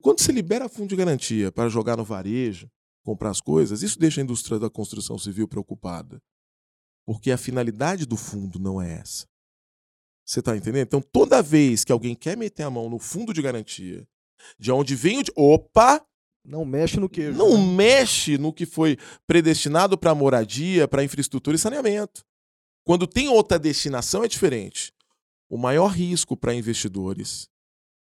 [0.00, 2.70] Quando você libera fundo de garantia para jogar no varejo,
[3.02, 6.20] comprar as coisas, isso deixa a indústria da construção civil preocupada.
[7.06, 9.26] Porque a finalidade do fundo não é essa.
[10.26, 10.86] Você está entendendo?
[10.86, 14.06] Então, toda vez que alguém quer meter a mão no fundo de garantia,
[14.58, 15.22] de onde vem o.
[15.22, 15.32] De...
[15.36, 16.04] Opa!
[16.44, 17.36] Não mexe no queijo.
[17.36, 17.74] Não né?
[17.74, 18.96] mexe no que foi
[19.26, 22.24] predestinado para moradia, para infraestrutura e saneamento.
[22.84, 24.92] Quando tem outra destinação, é diferente.
[25.48, 27.48] O maior risco para investidores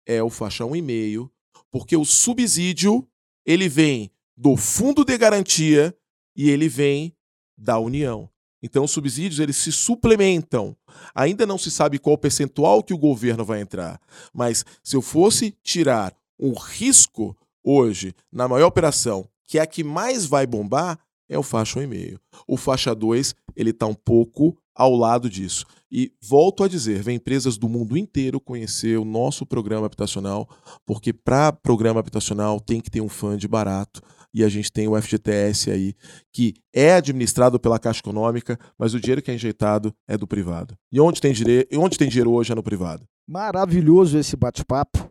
[0.06, 1.30] é o faixa 1,5,
[1.72, 3.08] porque o subsídio
[3.46, 5.96] ele vem do fundo de garantia
[6.36, 7.16] e ele vem
[7.58, 8.30] da União.
[8.64, 10.76] Então, os subsídios eles se suplementam.
[11.14, 14.00] Ainda não se sabe qual percentual que o governo vai entrar,
[14.34, 19.84] mas se eu fosse tirar um risco hoje na maior operação, que é a que
[19.84, 20.98] mais vai bombar,
[21.30, 22.18] é o faixa 1,5.
[22.48, 25.66] O faixa 2, ele está um pouco ao lado disso.
[25.92, 30.50] E volto a dizer, vem empresas do mundo inteiro conhecer o nosso programa habitacional,
[30.86, 34.02] porque para programa habitacional tem que ter um de barato.
[34.34, 35.94] E a gente tem o FGTS aí,
[36.32, 40.76] que é administrado pela Caixa Econômica, mas o dinheiro que é injetado é do privado.
[40.92, 41.68] E onde tem, dire...
[41.76, 43.06] onde tem dinheiro hoje é no privado.
[43.28, 45.08] Maravilhoso esse bate-papo.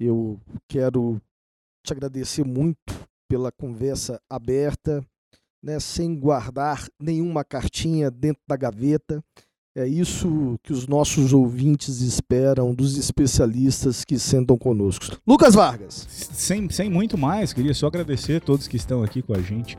[0.00, 1.22] Eu quero
[1.84, 2.76] te agradecer muito
[3.28, 5.00] pela conversa aberta,
[5.66, 9.20] né, sem guardar nenhuma cartinha dentro da gaveta.
[9.76, 15.18] É isso que os nossos ouvintes esperam dos especialistas que sentam conosco.
[15.26, 16.06] Lucas Vargas.
[16.08, 19.76] Sem, sem muito mais, queria só agradecer a todos que estão aqui com a gente.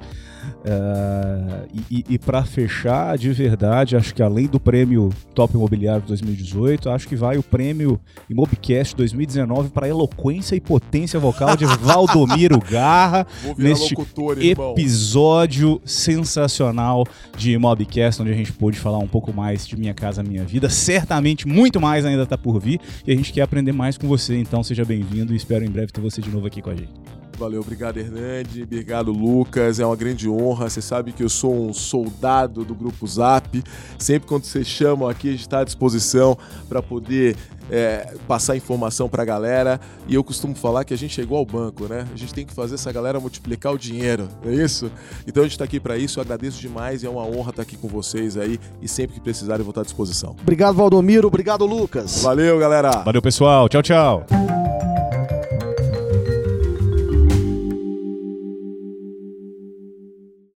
[0.48, 6.90] Uh, e, e para fechar, de verdade, acho que além do prêmio Top Imobiliário 2018,
[6.90, 13.26] acho que vai o prêmio Imobcast 2019 para eloquência e potência vocal de Valdomiro Garra
[13.58, 17.06] neste locutor, episódio sensacional
[17.38, 20.70] de Imobcast, onde a gente pôde falar um pouco mais de minha Casa Minha Vida.
[20.70, 24.38] Certamente muito mais ainda está por vir e a gente quer aprender mais com você.
[24.38, 27.27] Então seja bem-vindo e espero em breve ter você de novo aqui com a gente.
[27.38, 30.68] Valeu, obrigado Hernande, obrigado Lucas, é uma grande honra.
[30.70, 33.64] Você sabe que eu sou um soldado do Grupo Zap.
[34.00, 36.36] Sempre quando vocês chamam aqui, a gente está à disposição
[36.68, 37.38] para poder
[37.70, 39.80] é, passar informação para a galera.
[40.08, 42.08] E eu costumo falar que a gente chegou ao banco, né?
[42.12, 44.92] A gente tem que fazer essa galera multiplicar o dinheiro, não é isso?
[45.28, 46.20] Então a gente está aqui para isso.
[46.20, 48.60] Eu agradeço demais e é uma honra estar tá aqui com vocês aí.
[48.82, 50.36] E sempre que precisarem, eu vou estar à disposição.
[50.42, 51.28] Obrigado, Valdomiro.
[51.28, 52.24] Obrigado, Lucas.
[52.24, 53.04] Valeu, galera.
[53.04, 53.70] Valeu, pessoal.
[53.70, 54.26] Tchau, tchau.